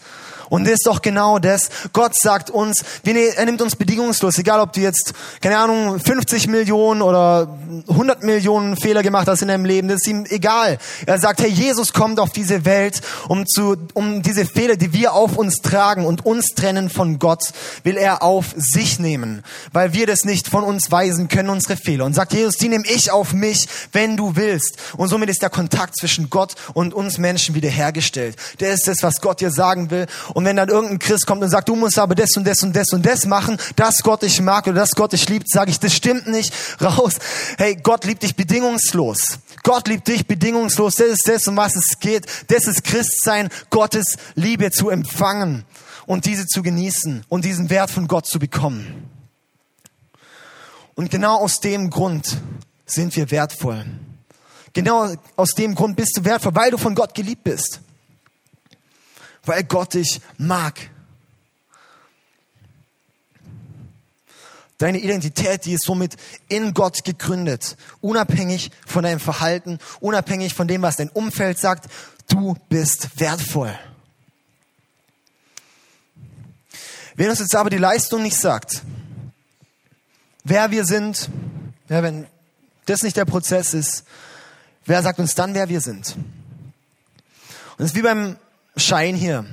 Und 0.49 0.65
das 0.65 0.73
ist 0.73 0.87
doch 0.87 1.01
genau 1.01 1.39
das. 1.39 1.69
Gott 1.93 2.19
sagt 2.19 2.49
uns, 2.49 2.83
ne-, 3.03 3.35
er 3.35 3.45
nimmt 3.45 3.61
uns 3.61 3.75
bedingungslos, 3.75 4.37
egal 4.37 4.59
ob 4.59 4.73
du 4.73 4.81
jetzt, 4.81 5.13
keine 5.41 5.57
Ahnung, 5.57 5.99
50 5.99 6.47
Millionen 6.47 7.01
oder 7.01 7.57
100 7.87 8.23
Millionen 8.23 8.75
Fehler 8.77 9.03
gemacht 9.03 9.27
hast 9.27 9.41
in 9.41 9.47
deinem 9.47 9.65
Leben, 9.65 9.87
das 9.87 9.97
ist 10.01 10.07
ihm 10.07 10.25
egal. 10.29 10.77
Er 11.05 11.19
sagt, 11.19 11.41
hey, 11.41 11.49
Jesus 11.49 11.93
kommt 11.93 12.19
auf 12.19 12.31
diese 12.31 12.65
Welt, 12.65 13.01
um 13.27 13.45
zu, 13.45 13.77
um 13.93 14.21
diese 14.21 14.45
Fehler, 14.45 14.75
die 14.75 14.93
wir 14.93 15.13
auf 15.13 15.37
uns 15.37 15.57
tragen 15.57 16.05
und 16.05 16.25
uns 16.25 16.47
trennen 16.55 16.89
von 16.89 17.19
Gott, 17.19 17.43
will 17.83 17.97
er 17.97 18.23
auf 18.23 18.47
sich 18.55 18.99
nehmen, 18.99 19.43
weil 19.71 19.93
wir 19.93 20.07
das 20.07 20.25
nicht 20.25 20.47
von 20.47 20.63
uns 20.63 20.91
weisen 20.91 21.27
können, 21.27 21.49
unsere 21.49 21.77
Fehler. 21.77 22.05
Und 22.05 22.13
sagt 22.13 22.33
Jesus, 22.33 22.55
die 22.55 22.69
nehme 22.69 22.85
ich 22.87 23.11
auf 23.11 23.33
mich, 23.33 23.67
wenn 23.91 24.17
du 24.17 24.35
willst. 24.35 24.77
Und 24.97 25.09
somit 25.09 25.29
ist 25.29 25.41
der 25.41 25.49
Kontakt 25.49 25.97
zwischen 25.97 26.29
Gott 26.29 26.55
und 26.73 26.93
uns 26.93 27.17
Menschen 27.17 27.55
wiederhergestellt. 27.55 28.35
Der 28.59 28.73
ist 28.73 28.87
das, 28.87 28.97
was 29.01 29.21
Gott 29.21 29.41
dir 29.41 29.51
sagen 29.51 29.91
will. 29.91 30.07
Wenn 30.45 30.55
dann 30.55 30.69
irgendein 30.69 30.99
Christ 30.99 31.25
kommt 31.25 31.41
und 31.41 31.49
sagt, 31.49 31.69
du 31.69 31.75
musst 31.75 31.97
aber 31.97 32.15
das 32.15 32.35
und 32.37 32.45
das 32.45 32.61
und 32.61 32.75
das 32.75 32.93
und 32.93 33.05
das 33.05 33.25
machen, 33.25 33.57
das 33.75 34.03
Gott 34.03 34.21
dich 34.21 34.41
mag 34.41 34.67
oder 34.67 34.75
das 34.75 34.91
Gott 34.91 35.13
dich 35.13 35.27
liebt, 35.27 35.49
sage 35.49 35.71
ich, 35.71 35.79
das 35.79 35.93
stimmt 35.93 36.27
nicht. 36.27 36.53
Raus. 36.81 37.15
Hey, 37.57 37.75
Gott 37.75 38.05
liebt 38.05 38.23
dich 38.23 38.35
bedingungslos. 38.35 39.39
Gott 39.63 39.87
liebt 39.87 40.07
dich 40.07 40.27
bedingungslos. 40.27 40.95
Das 40.95 41.07
ist 41.07 41.27
das, 41.27 41.47
um 41.47 41.57
was 41.57 41.75
es 41.75 41.99
geht. 41.99 42.25
Das 42.47 42.65
ist 42.65 42.83
Christsein, 42.83 43.49
Gottes 43.69 44.17
Liebe 44.35 44.71
zu 44.71 44.89
empfangen 44.89 45.65
und 46.05 46.25
diese 46.25 46.45
zu 46.45 46.61
genießen 46.61 47.25
und 47.27 47.45
diesen 47.45 47.69
Wert 47.69 47.89
von 47.89 48.07
Gott 48.07 48.25
zu 48.25 48.39
bekommen. 48.39 49.09
Und 50.95 51.09
genau 51.09 51.37
aus 51.37 51.59
dem 51.59 51.89
Grund 51.89 52.37
sind 52.85 53.15
wir 53.15 53.31
wertvoll. 53.31 53.85
Genau 54.73 55.13
aus 55.35 55.49
dem 55.51 55.75
Grund 55.75 55.95
bist 55.95 56.17
du 56.17 56.25
wertvoll, 56.25 56.55
weil 56.55 56.71
du 56.71 56.77
von 56.77 56.93
Gott 56.93 57.15
geliebt 57.15 57.43
bist 57.43 57.81
weil 59.49 59.63
Gott 59.63 59.95
dich 59.95 60.21
mag. 60.37 60.91
Deine 64.77 64.99
Identität, 64.99 65.65
die 65.65 65.73
ist 65.73 65.83
somit 65.83 66.15
in 66.47 66.73
Gott 66.73 67.03
gegründet, 67.03 67.75
unabhängig 67.99 68.71
von 68.85 69.03
deinem 69.03 69.19
Verhalten, 69.19 69.79
unabhängig 69.99 70.53
von 70.53 70.67
dem, 70.67 70.83
was 70.83 70.97
dein 70.97 71.09
Umfeld 71.09 71.59
sagt. 71.59 71.89
Du 72.29 72.55
bist 72.69 73.19
wertvoll. 73.19 73.77
Wenn 77.15 77.29
uns 77.29 77.39
jetzt 77.39 77.55
aber 77.55 77.71
die 77.71 77.77
Leistung 77.77 78.21
nicht 78.21 78.37
sagt, 78.37 78.83
wer 80.43 80.71
wir 80.71 80.85
sind, 80.85 81.29
ja, 81.89 82.03
wenn 82.03 82.27
das 82.85 83.01
nicht 83.01 83.17
der 83.17 83.25
Prozess 83.25 83.73
ist, 83.73 84.05
wer 84.85 85.01
sagt 85.01 85.19
uns 85.19 85.33
dann, 85.35 85.55
wer 85.55 85.67
wir 85.67 85.81
sind? 85.81 86.15
Und 87.77 87.85
es 87.85 87.91
ist 87.91 87.95
wie 87.95 88.03
beim 88.03 88.37
Schein 88.79 89.15
hier. 89.15 89.45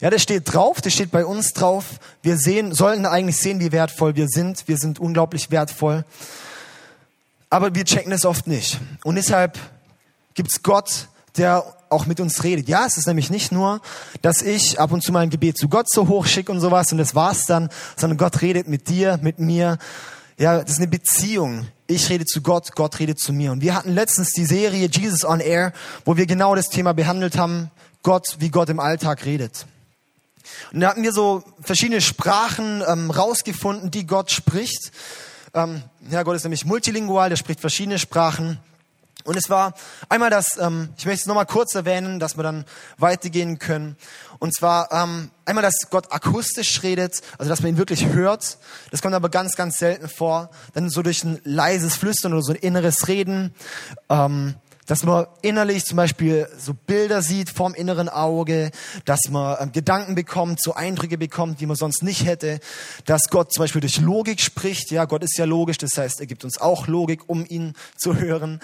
Ja, 0.00 0.08
das 0.08 0.22
steht 0.22 0.52
drauf, 0.52 0.80
das 0.80 0.94
steht 0.94 1.10
bei 1.10 1.26
uns 1.26 1.52
drauf. 1.52 1.84
Wir 2.22 2.38
sehen, 2.38 2.72
sollten 2.72 3.04
eigentlich 3.04 3.36
sehen, 3.36 3.60
wie 3.60 3.70
wertvoll 3.70 4.16
wir 4.16 4.28
sind. 4.28 4.66
Wir 4.66 4.78
sind 4.78 4.98
unglaublich 4.98 5.50
wertvoll. 5.50 6.04
Aber 7.50 7.74
wir 7.74 7.84
checken 7.84 8.12
es 8.12 8.24
oft 8.24 8.46
nicht. 8.46 8.80
Und 9.04 9.16
deshalb 9.16 9.58
gibt's 10.34 10.62
Gott, 10.62 11.08
der 11.36 11.64
auch 11.90 12.06
mit 12.06 12.20
uns 12.20 12.44
redet. 12.44 12.68
Ja, 12.68 12.86
es 12.86 12.96
ist 12.96 13.06
nämlich 13.06 13.30
nicht 13.30 13.52
nur, 13.52 13.80
dass 14.22 14.42
ich 14.42 14.80
ab 14.80 14.92
und 14.92 15.02
zu 15.02 15.12
mal 15.12 15.20
ein 15.20 15.30
Gebet 15.30 15.58
zu 15.58 15.68
Gott 15.68 15.90
so 15.90 16.08
hoch 16.08 16.26
schicke 16.26 16.52
und 16.52 16.60
sowas 16.60 16.92
und 16.92 16.98
das 16.98 17.14
war's 17.14 17.46
dann, 17.46 17.68
sondern 17.96 18.16
Gott 18.16 18.40
redet 18.40 18.68
mit 18.68 18.88
dir, 18.88 19.18
mit 19.20 19.38
mir. 19.38 19.78
Ja, 20.38 20.62
das 20.62 20.70
ist 20.70 20.78
eine 20.78 20.86
Beziehung. 20.86 21.66
Ich 21.86 22.08
rede 22.08 22.24
zu 22.24 22.40
Gott, 22.40 22.74
Gott 22.76 22.98
redet 23.00 23.18
zu 23.18 23.32
mir. 23.32 23.52
Und 23.52 23.60
wir 23.60 23.74
hatten 23.74 23.92
letztens 23.92 24.30
die 24.30 24.44
Serie 24.44 24.88
Jesus 24.90 25.24
on 25.24 25.40
Air, 25.40 25.72
wo 26.04 26.16
wir 26.16 26.26
genau 26.26 26.54
das 26.54 26.68
Thema 26.68 26.94
behandelt 26.94 27.36
haben. 27.36 27.70
Gott, 28.02 28.36
wie 28.38 28.50
Gott 28.50 28.68
im 28.68 28.80
Alltag 28.80 29.24
redet. 29.24 29.66
Und 30.72 30.80
da 30.80 30.88
hatten 30.88 31.02
wir 31.02 31.12
so 31.12 31.42
verschiedene 31.60 32.00
Sprachen 32.00 32.82
ähm, 32.86 33.10
rausgefunden, 33.10 33.90
die 33.90 34.06
Gott 34.06 34.30
spricht. 34.30 34.92
Ähm, 35.54 35.82
ja, 36.10 36.22
Gott 36.22 36.36
ist 36.36 36.44
nämlich 36.44 36.64
multilingual, 36.64 37.28
der 37.28 37.36
spricht 37.36 37.60
verschiedene 37.60 37.98
Sprachen. 37.98 38.58
Und 39.24 39.36
es 39.36 39.50
war 39.50 39.74
einmal 40.08 40.30
das, 40.30 40.56
ähm, 40.58 40.88
ich 40.96 41.04
möchte 41.04 41.20
es 41.20 41.26
nochmal 41.26 41.46
kurz 41.46 41.74
erwähnen, 41.74 42.20
dass 42.20 42.38
wir 42.38 42.42
dann 42.42 42.64
weitergehen 42.96 43.58
können. 43.58 43.96
Und 44.38 44.54
zwar 44.54 44.90
ähm, 44.92 45.30
einmal, 45.44 45.62
dass 45.62 45.90
Gott 45.90 46.10
akustisch 46.10 46.82
redet, 46.82 47.20
also 47.36 47.50
dass 47.50 47.60
man 47.60 47.72
ihn 47.72 47.78
wirklich 47.78 48.06
hört. 48.06 48.58
Das 48.90 49.02
kommt 49.02 49.14
aber 49.14 49.28
ganz, 49.28 49.56
ganz 49.56 49.76
selten 49.76 50.08
vor. 50.08 50.50
Dann 50.72 50.88
so 50.88 51.02
durch 51.02 51.22
ein 51.22 51.38
leises 51.44 51.96
Flüstern 51.96 52.32
oder 52.32 52.42
so 52.42 52.52
ein 52.52 52.58
inneres 52.58 53.08
Reden. 53.08 53.54
Ähm, 54.08 54.54
dass 54.90 55.04
man 55.04 55.26
innerlich 55.40 55.84
zum 55.84 55.96
Beispiel 55.96 56.48
so 56.58 56.74
Bilder 56.74 57.22
sieht 57.22 57.48
vorm 57.48 57.74
inneren 57.74 58.08
Auge, 58.08 58.72
dass 59.04 59.20
man 59.30 59.56
ähm, 59.60 59.70
Gedanken 59.70 60.16
bekommt, 60.16 60.60
so 60.60 60.74
Eindrücke 60.74 61.16
bekommt, 61.16 61.60
die 61.60 61.66
man 61.66 61.76
sonst 61.76 62.02
nicht 62.02 62.26
hätte, 62.26 62.58
dass 63.04 63.28
Gott 63.30 63.52
zum 63.52 63.62
Beispiel 63.62 63.80
durch 63.80 64.00
Logik 64.00 64.40
spricht. 64.40 64.90
Ja, 64.90 65.04
Gott 65.04 65.22
ist 65.22 65.38
ja 65.38 65.44
logisch, 65.44 65.78
das 65.78 65.96
heißt, 65.96 66.18
er 66.18 66.26
gibt 66.26 66.42
uns 66.42 66.60
auch 66.60 66.88
Logik, 66.88 67.28
um 67.28 67.46
ihn 67.46 67.74
zu 67.96 68.16
hören 68.16 68.58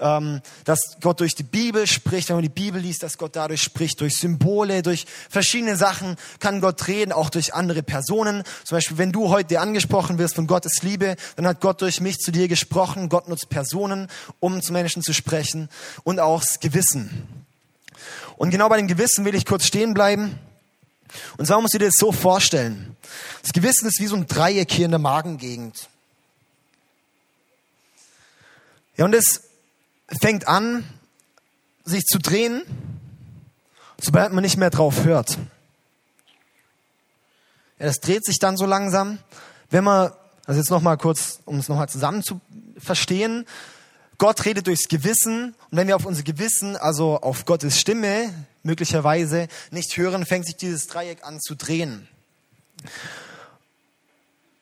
ähm, 0.00 0.40
dass 0.64 0.96
Gott 1.00 1.20
durch 1.20 1.34
die 1.34 1.44
Bibel 1.44 1.86
spricht, 1.86 2.28
wenn 2.28 2.36
man 2.36 2.42
die 2.42 2.48
Bibel 2.48 2.80
liest, 2.80 3.02
dass 3.02 3.16
Gott 3.16 3.36
dadurch 3.36 3.62
spricht, 3.62 4.00
durch 4.00 4.16
Symbole, 4.16 4.82
durch 4.82 5.06
verschiedene 5.30 5.76
Sachen 5.76 6.16
kann 6.40 6.60
Gott 6.60 6.88
reden, 6.88 7.12
auch 7.12 7.30
durch 7.30 7.54
andere 7.54 7.82
Personen. 7.82 8.42
Zum 8.64 8.76
Beispiel, 8.76 8.98
wenn 8.98 9.12
du 9.12 9.30
heute 9.30 9.60
angesprochen 9.60 10.18
wirst 10.18 10.34
von 10.34 10.46
Gottes 10.46 10.82
Liebe, 10.82 11.16
dann 11.36 11.46
hat 11.46 11.60
Gott 11.60 11.80
durch 11.80 12.00
mich 12.00 12.18
zu 12.18 12.32
dir 12.32 12.48
gesprochen. 12.48 13.08
Gott 13.08 13.28
nutzt 13.28 13.48
Personen, 13.48 14.08
um 14.40 14.62
zu 14.62 14.72
Menschen 14.72 15.02
zu 15.02 15.12
sprechen 15.12 15.68
und 16.02 16.18
auch 16.18 16.40
das 16.40 16.58
Gewissen. 16.58 17.28
Und 18.36 18.50
genau 18.50 18.68
bei 18.68 18.78
dem 18.78 18.88
Gewissen 18.88 19.24
will 19.24 19.34
ich 19.34 19.46
kurz 19.46 19.64
stehen 19.66 19.94
bleiben. 19.94 20.38
Und 21.36 21.46
zwar 21.46 21.60
musst 21.60 21.74
du 21.74 21.78
dir 21.78 21.86
das 21.86 21.96
so 21.96 22.10
vorstellen. 22.10 22.96
Das 23.42 23.52
Gewissen 23.52 23.86
ist 23.86 24.00
wie 24.00 24.06
so 24.06 24.16
ein 24.16 24.26
Dreieck 24.26 24.72
hier 24.72 24.86
in 24.86 24.90
der 24.90 24.98
Magengegend. 24.98 25.88
Ja, 28.96 29.04
und 29.04 29.12
das 29.12 29.42
fängt 30.20 30.48
an, 30.48 30.84
sich 31.84 32.04
zu 32.04 32.18
drehen, 32.18 32.62
sobald 34.00 34.32
man 34.32 34.42
nicht 34.42 34.56
mehr 34.56 34.70
drauf 34.70 35.04
hört. 35.04 35.38
Ja, 37.78 37.86
das 37.86 38.00
dreht 38.00 38.24
sich 38.24 38.38
dann 38.38 38.56
so 38.56 38.66
langsam. 38.66 39.18
Wenn 39.70 39.84
man, 39.84 40.12
also 40.46 40.60
jetzt 40.60 40.70
nochmal 40.70 40.96
kurz, 40.96 41.40
um 41.44 41.58
es 41.58 41.68
nochmal 41.68 41.88
zusammen 41.88 42.22
zu 42.22 42.40
verstehen, 42.78 43.46
Gott 44.18 44.44
redet 44.44 44.66
durchs 44.66 44.88
Gewissen 44.88 45.54
und 45.70 45.76
wenn 45.76 45.88
wir 45.88 45.96
auf 45.96 46.06
unser 46.06 46.22
Gewissen, 46.22 46.76
also 46.76 47.20
auf 47.20 47.44
Gottes 47.44 47.80
Stimme 47.80 48.32
möglicherweise 48.62 49.48
nicht 49.70 49.96
hören, 49.96 50.24
fängt 50.24 50.46
sich 50.46 50.56
dieses 50.56 50.86
Dreieck 50.86 51.24
an 51.24 51.40
zu 51.40 51.54
drehen. 51.56 52.08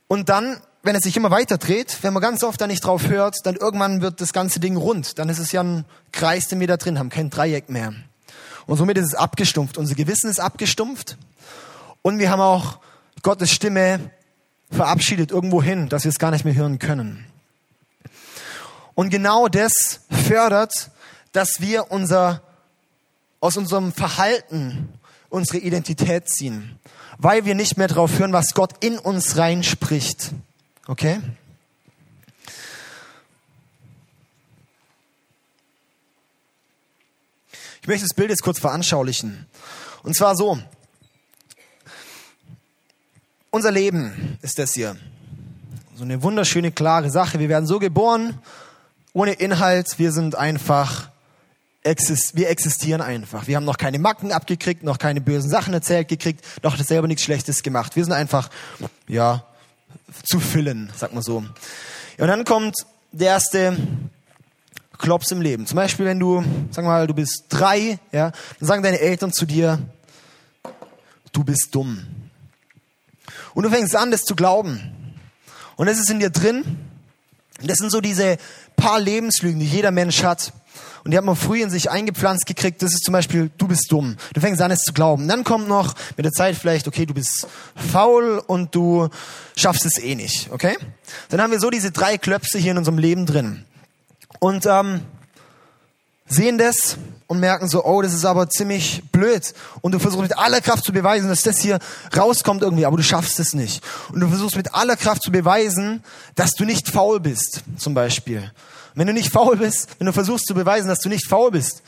Und 0.09 0.28
dann 0.28 0.61
wenn 0.83 0.97
es 0.97 1.05
sich 1.05 1.16
immer 1.16 1.31
weiter 1.31 1.59
dreht, 1.59 1.99
wenn 2.03 2.12
man 2.12 2.23
ganz 2.23 2.42
oft 2.42 2.61
da 2.61 2.66
nicht 2.66 2.85
drauf 2.85 3.09
hört, 3.09 3.37
dann 3.45 3.57
irgendwann 3.57 4.03
wird 4.03 4.21
das 4.21 4.33
ganze 4.33 4.59
Ding 4.59 4.77
rund. 4.77 5.18
Dann 5.18 5.29
ist 5.29 5.38
es 5.38 5.53
ja 5.53 5.62
ein 5.62 5.85
Kreis, 6.11 6.49
den 6.49 6.61
wir 6.61 6.66
da 6.66 6.77
drin 6.77 6.99
haben, 6.99 7.09
kein 7.09 7.31
Dreieck 7.31 7.68
mehr. 7.68 7.95
Und 8.66 8.77
somit 8.77 8.99
ist 8.99 9.07
es 9.07 9.14
abgestumpft. 9.14 9.79
Unser 9.79 9.95
Gewissen 9.95 10.29
ist 10.29 10.40
abgestumpft. 10.40 11.16
Und 12.03 12.18
wir 12.18 12.31
haben 12.31 12.40
auch 12.40 12.79
Gottes 13.23 13.53
Stimme 13.53 14.11
verabschiedet 14.71 15.31
irgendwo 15.31 15.62
hin, 15.62 15.88
dass 15.88 16.05
wir 16.05 16.09
es 16.09 16.18
gar 16.18 16.31
nicht 16.31 16.45
mehr 16.45 16.55
hören 16.55 16.79
können. 16.79 17.27
Und 18.95 19.11
genau 19.11 19.49
das 19.49 20.01
fördert, 20.11 20.90
dass 21.33 21.61
wir 21.61 21.90
unser, 21.90 22.42
aus 23.40 23.57
unserem 23.57 23.92
Verhalten 23.92 24.88
unsere 25.29 25.59
Identität 25.59 26.29
ziehen, 26.29 26.79
weil 27.18 27.45
wir 27.45 27.55
nicht 27.55 27.79
mehr 27.79 27.88
drauf 27.88 28.18
hören, 28.18 28.33
was 28.33 28.55
Gott 28.55 28.85
in 28.85 28.99
uns 28.99 29.37
reinspricht. 29.37 30.33
Okay? 30.87 31.21
Ich 37.83 37.88
möchte 37.88 38.05
das 38.05 38.14
Bild 38.14 38.31
jetzt 38.31 38.42
kurz 38.42 38.61
veranschaulichen. 38.61 39.47
Und 40.03 40.16
zwar 40.16 40.37
so. 40.37 40.59
Unser 43.51 43.71
Leben 43.71 44.38
ist 44.40 44.59
das 44.59 44.73
hier. 44.73 44.97
So 45.97 46.05
eine 46.05 46.23
wunderschöne, 46.23 46.73
klare 46.73 47.11
Sache. 47.11 47.38
Wir 47.38 47.49
werden 47.49 47.66
so 47.66 47.79
geboren, 47.79 48.38
ohne 49.12 49.33
Inhalt. 49.33 49.99
Wir 49.99 50.12
sind 50.12 50.37
einfach, 50.37 51.11
wir 51.85 52.49
existieren 52.51 53.01
einfach. 53.01 53.47
Wir 53.47 53.57
haben 53.57 53.64
noch 53.64 53.79
keine 53.79 53.99
Macken 53.99 54.33
abgekriegt, 54.33 54.85
noch 54.85 54.99
keine 54.99 55.21
bösen 55.21 55.51
Sachen 55.51 55.75
erzählt 55.75 56.09
gekriegt, 56.09 56.45
noch 56.62 56.77
selber 56.79 57.09
nichts 57.09 57.25
Schlechtes 57.25 57.62
gemacht. 57.62 57.97
Wir 57.97 58.05
sind 58.05 58.12
einfach, 58.12 58.49
ja, 59.07 59.45
zu 60.24 60.40
füllen, 60.40 60.90
sag 60.96 61.14
mal 61.14 61.22
so. 61.22 61.38
und 61.38 61.48
dann 62.18 62.44
kommt 62.44 62.74
der 63.12 63.28
erste 63.28 63.76
Klops 64.98 65.31
im 65.31 65.40
Leben. 65.40 65.66
Zum 65.66 65.76
Beispiel, 65.76 66.07
wenn 66.07 66.20
du, 66.20 66.44
sag 66.70 66.85
mal, 66.85 67.07
du 67.07 67.14
bist 67.14 67.46
drei, 67.48 67.98
ja, 68.12 68.31
dann 68.61 68.66
sagen 68.66 68.83
deine 68.83 69.00
Eltern 69.00 69.33
zu 69.33 69.46
dir, 69.46 69.78
du 71.33 71.44
bist 71.44 71.74
dumm. 71.74 72.07
Und 73.55 73.64
du 73.64 73.70
fängst 73.70 73.96
an, 73.96 74.11
das 74.11 74.24
zu 74.24 74.35
glauben. 74.35 74.81
Und 75.76 75.87
das 75.87 75.98
ist 75.98 76.11
in 76.11 76.20
dir 76.20 76.31
drin. 76.31 76.78
Das 77.62 77.78
sind 77.78 77.90
so 77.90 78.00
diese 78.00 78.38
paar 78.76 79.00
Lebenslügen, 79.00 79.61
die 79.61 79.66
jeder 79.66 79.90
Mensch 79.90 80.22
hat. 80.22 80.52
Und 81.05 81.11
die 81.11 81.19
hat 81.19 81.25
man 81.25 81.37
früh 81.37 81.62
in 81.62 81.71
sich 81.71 81.91
eingepflanzt 81.91 82.47
gekriegt, 82.47 82.83
das 82.83 82.93
ist 82.93 83.05
zum 83.05 83.12
Beispiel, 83.12 83.51
du 83.59 83.67
bist 83.67 83.91
dumm. 83.91 84.17
Du 84.35 84.41
fängst 84.41 84.61
an, 84.61 84.71
es 84.71 84.81
zu 84.81 84.93
glauben. 84.93 85.27
Dann 85.27 85.43
kommt 85.43 85.69
noch 85.69 85.95
mit 86.17 86.25
der 86.25 86.33
Zeit 86.33 86.57
vielleicht, 86.57 86.87
okay, 86.87 87.07
du 87.07 87.15
bist 87.15 87.49
faul 87.75 88.43
und 88.47 88.75
du 88.75 89.09
schaffst 89.57 89.85
es 89.85 89.99
eh 89.99 90.15
nicht, 90.15 90.51
okay? 90.53 90.77
Dann 91.29 91.41
haben 91.41 91.51
wir 91.51 91.61
so 91.61 91.71
diese 91.71 91.91
drei 91.91 92.19
Klöpse 92.19 92.59
hier 92.59 92.73
in 92.73 92.79
unserem 92.79 92.99
Leben 92.99 93.27
drin. 93.27 93.65
Und 94.38 94.67
ähm, 94.67 95.01
sehen 96.29 96.59
das 96.59 96.97
und 97.27 97.41
merken 97.41 97.69
so, 97.69 97.85
oh, 97.85 98.03
das 98.03 98.15
ist 98.15 98.25
aber 98.25 98.49
ziemlich 98.49 99.03
blöd. 99.11 99.55
Und 99.81 99.93
du 99.93 99.99
versuchst 99.99 100.23
mit 100.23 100.38
aller 100.38 100.61
Kraft 100.61 100.85
zu 100.85 100.93
beweisen, 100.93 101.29
dass 101.29 101.43
das 101.43 101.59
hier 101.59 101.79
rauskommt 102.17 102.62
irgendwie, 102.62 102.87
aber 102.87 102.97
du 102.97 103.03
schaffst 103.03 103.41
es 103.41 103.55
nicht. 103.55 103.83
Und 104.12 104.21
du 104.21 104.29
versuchst 104.29 104.57
mit 104.57 104.75
aller 104.75 104.97
Kraft 104.97 105.23
zu 105.23 105.33
beweisen, 105.33 106.03
dass 106.35 106.53
du 106.53 106.65
nicht 106.65 106.88
faul 106.88 107.21
bist, 107.21 107.62
zum 107.77 107.95
Beispiel. 107.95 108.51
Wenn 108.94 109.07
du 109.07 109.12
nicht 109.12 109.33
faul 109.33 109.57
bist, 109.57 109.88
wenn 109.98 110.07
du 110.07 110.12
versuchst 110.12 110.46
zu 110.46 110.55
beweisen, 110.55 110.88
dass 110.88 111.00
du 111.00 111.09
nicht 111.09 111.28
faul 111.28 111.50
bist, 111.50 111.83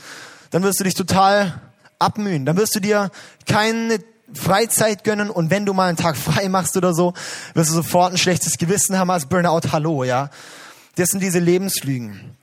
dann 0.50 0.62
wirst 0.62 0.80
du 0.80 0.84
dich 0.84 0.94
total 0.94 1.60
abmühen. 1.98 2.46
Dann 2.46 2.56
wirst 2.56 2.74
du 2.74 2.80
dir 2.80 3.10
keine 3.46 3.98
Freizeit 4.32 5.04
gönnen 5.04 5.30
und 5.30 5.50
wenn 5.50 5.66
du 5.66 5.74
mal 5.74 5.88
einen 5.88 5.96
Tag 5.96 6.16
frei 6.16 6.48
machst 6.48 6.76
oder 6.76 6.94
so, 6.94 7.14
wirst 7.54 7.70
du 7.70 7.74
sofort 7.74 8.12
ein 8.12 8.18
schlechtes 8.18 8.58
Gewissen 8.58 8.98
haben 8.98 9.10
als 9.10 9.26
Burnout. 9.26 9.72
Hallo, 9.72 10.04
ja. 10.04 10.30
Das 10.96 11.08
sind 11.08 11.22
diese 11.22 11.38
Lebenslügen. 11.38 12.36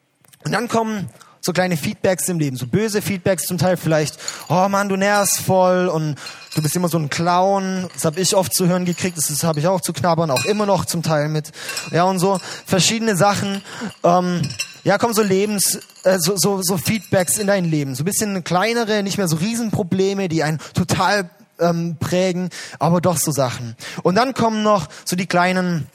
Und 0.43 0.51
dann 0.51 0.67
kommen 0.67 1.09
so 1.41 1.53
kleine 1.53 1.75
Feedbacks 1.75 2.29
im 2.29 2.39
Leben, 2.39 2.55
so 2.55 2.67
böse 2.67 3.01
Feedbacks 3.01 3.43
zum 3.43 3.57
Teil 3.57 3.75
vielleicht, 3.75 4.17
oh 4.47 4.69
Mann, 4.69 4.89
du 4.89 4.95
nervst 4.95 5.39
voll 5.39 5.87
und 5.87 6.15
du 6.55 6.61
bist 6.61 6.75
immer 6.75 6.87
so 6.87 6.97
ein 6.97 7.09
Clown. 7.09 7.89
Das 7.93 8.05
habe 8.05 8.19
ich 8.19 8.35
oft 8.35 8.53
zu 8.53 8.67
hören 8.67 8.85
gekriegt, 8.85 9.17
das 9.17 9.43
habe 9.43 9.59
ich 9.59 9.67
auch 9.67 9.81
zu 9.81 9.91
knabbern, 9.91 10.29
auch 10.31 10.45
immer 10.45 10.65
noch 10.65 10.85
zum 10.85 11.01
Teil 11.01 11.27
mit. 11.29 11.51
Ja, 11.91 12.03
und 12.03 12.19
so 12.19 12.39
verschiedene 12.65 13.15
Sachen. 13.17 13.61
Ähm, 14.03 14.41
ja, 14.83 14.97
kommen 14.97 15.13
so 15.13 15.21
Lebens, 15.21 15.79
äh, 16.03 16.17
so, 16.19 16.37
so, 16.37 16.61
so 16.61 16.77
Feedbacks 16.77 17.37
in 17.37 17.47
dein 17.47 17.65
Leben. 17.65 17.95
So 17.95 18.03
bisschen 18.03 18.43
kleinere, 18.43 19.03
nicht 19.03 19.17
mehr 19.17 19.27
so 19.27 19.35
Riesenprobleme, 19.35 20.29
die 20.29 20.43
einen 20.43 20.59
total 20.73 21.29
ähm, 21.59 21.97
prägen, 21.99 22.49
aber 22.79 23.01
doch 23.01 23.17
so 23.17 23.31
Sachen. 23.31 23.75
Und 24.03 24.15
dann 24.15 24.33
kommen 24.33 24.63
noch 24.63 24.87
so 25.05 25.15
die 25.15 25.27
kleinen 25.27 25.87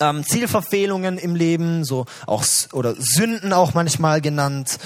ähm, 0.00 0.24
Zielverfehlungen 0.24 1.18
im 1.18 1.34
Leben, 1.34 1.84
so 1.84 2.06
auch 2.26 2.44
oder 2.72 2.94
Sünden 2.98 3.52
auch 3.52 3.74
manchmal 3.74 4.20
genannt. 4.20 4.78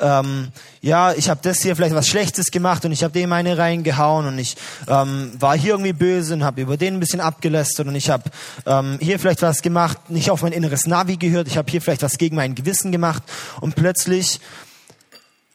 Ähm, 0.00 0.48
ja, 0.80 1.12
ich 1.12 1.28
habe 1.28 1.40
das 1.42 1.60
hier 1.60 1.76
vielleicht 1.76 1.94
was 1.94 2.08
Schlechtes 2.08 2.50
gemacht 2.50 2.84
und 2.84 2.92
ich 2.92 3.04
habe 3.04 3.12
dem 3.12 3.32
eine 3.32 3.58
reingehauen 3.58 4.26
und 4.26 4.38
ich 4.38 4.56
ähm, 4.88 5.32
war 5.38 5.56
hier 5.56 5.72
irgendwie 5.72 5.92
böse 5.92 6.34
und 6.34 6.44
habe 6.44 6.60
über 6.60 6.76
den 6.76 6.94
ein 6.94 7.00
bisschen 7.00 7.20
abgelästert 7.20 7.86
und 7.86 7.94
ich 7.94 8.10
habe 8.10 8.24
ähm, 8.66 8.98
hier 9.00 9.18
vielleicht 9.18 9.42
was 9.42 9.62
gemacht, 9.62 10.10
nicht 10.10 10.30
auf 10.30 10.42
mein 10.42 10.52
inneres 10.52 10.86
Navi 10.86 11.16
gehört, 11.16 11.48
ich 11.48 11.56
habe 11.56 11.70
hier 11.70 11.80
vielleicht 11.80 12.02
was 12.02 12.18
gegen 12.18 12.36
mein 12.36 12.54
Gewissen 12.54 12.92
gemacht 12.92 13.22
und 13.60 13.74
plötzlich 13.74 14.40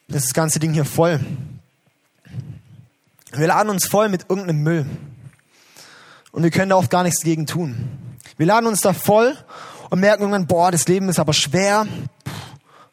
ist 0.08 0.26
das 0.26 0.34
ganze 0.34 0.58
Ding 0.58 0.72
hier 0.72 0.84
voll. 0.84 1.20
Wir 3.32 3.46
laden 3.46 3.68
uns 3.68 3.86
voll 3.86 4.08
mit 4.08 4.26
irgendeinem 4.30 4.62
Müll. 4.62 4.86
Und 6.32 6.42
wir 6.42 6.50
können 6.50 6.70
da 6.70 6.76
oft 6.76 6.90
gar 6.90 7.02
nichts 7.02 7.22
gegen 7.22 7.46
tun. 7.46 8.07
Wir 8.38 8.46
laden 8.46 8.66
uns 8.66 8.80
da 8.80 8.92
voll 8.92 9.36
und 9.90 9.98
merken 9.98 10.22
irgendwann, 10.22 10.46
boah, 10.46 10.70
das 10.70 10.86
Leben 10.86 11.08
ist 11.08 11.18
aber 11.18 11.32
schwer. 11.32 11.86
Puh, 12.24 12.30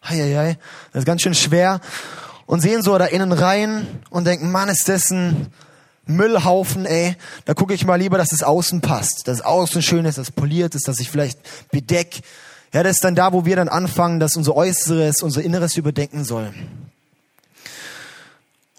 hei, 0.03 0.33
hei, 0.35 0.57
das 0.91 1.01
ist 1.01 1.05
ganz 1.05 1.21
schön 1.21 1.35
schwer. 1.35 1.79
Und 2.47 2.61
sehen 2.61 2.81
so 2.81 2.97
da 2.97 3.05
innen 3.05 3.31
rein 3.31 3.87
und 4.09 4.25
denken, 4.25 4.51
Mann, 4.51 4.69
ist 4.69 4.89
das 4.89 5.11
ein 5.11 5.53
Müllhaufen, 6.07 6.85
ey. 6.85 7.15
Da 7.45 7.53
gucke 7.53 7.75
ich 7.75 7.85
mal 7.85 7.95
lieber, 7.95 8.17
dass 8.17 8.31
es 8.31 8.41
außen 8.41 8.81
passt. 8.81 9.27
Dass 9.27 9.37
es 9.37 9.45
außen 9.45 9.83
schön 9.83 10.05
ist, 10.05 10.17
dass 10.17 10.29
es 10.29 10.31
poliert 10.31 10.73
ist, 10.73 10.87
dass 10.87 10.99
ich 10.99 11.11
vielleicht 11.11 11.39
bedeck. 11.71 12.21
Ja, 12.73 12.81
das 12.81 12.97
ist 12.97 13.03
dann 13.03 13.15
da, 13.15 13.31
wo 13.31 13.45
wir 13.45 13.55
dann 13.55 13.69
anfangen, 13.69 14.19
dass 14.19 14.35
unser 14.35 14.55
Äußeres, 14.55 15.21
unser 15.21 15.43
Inneres 15.43 15.77
überdenken 15.77 16.23
soll. 16.23 16.51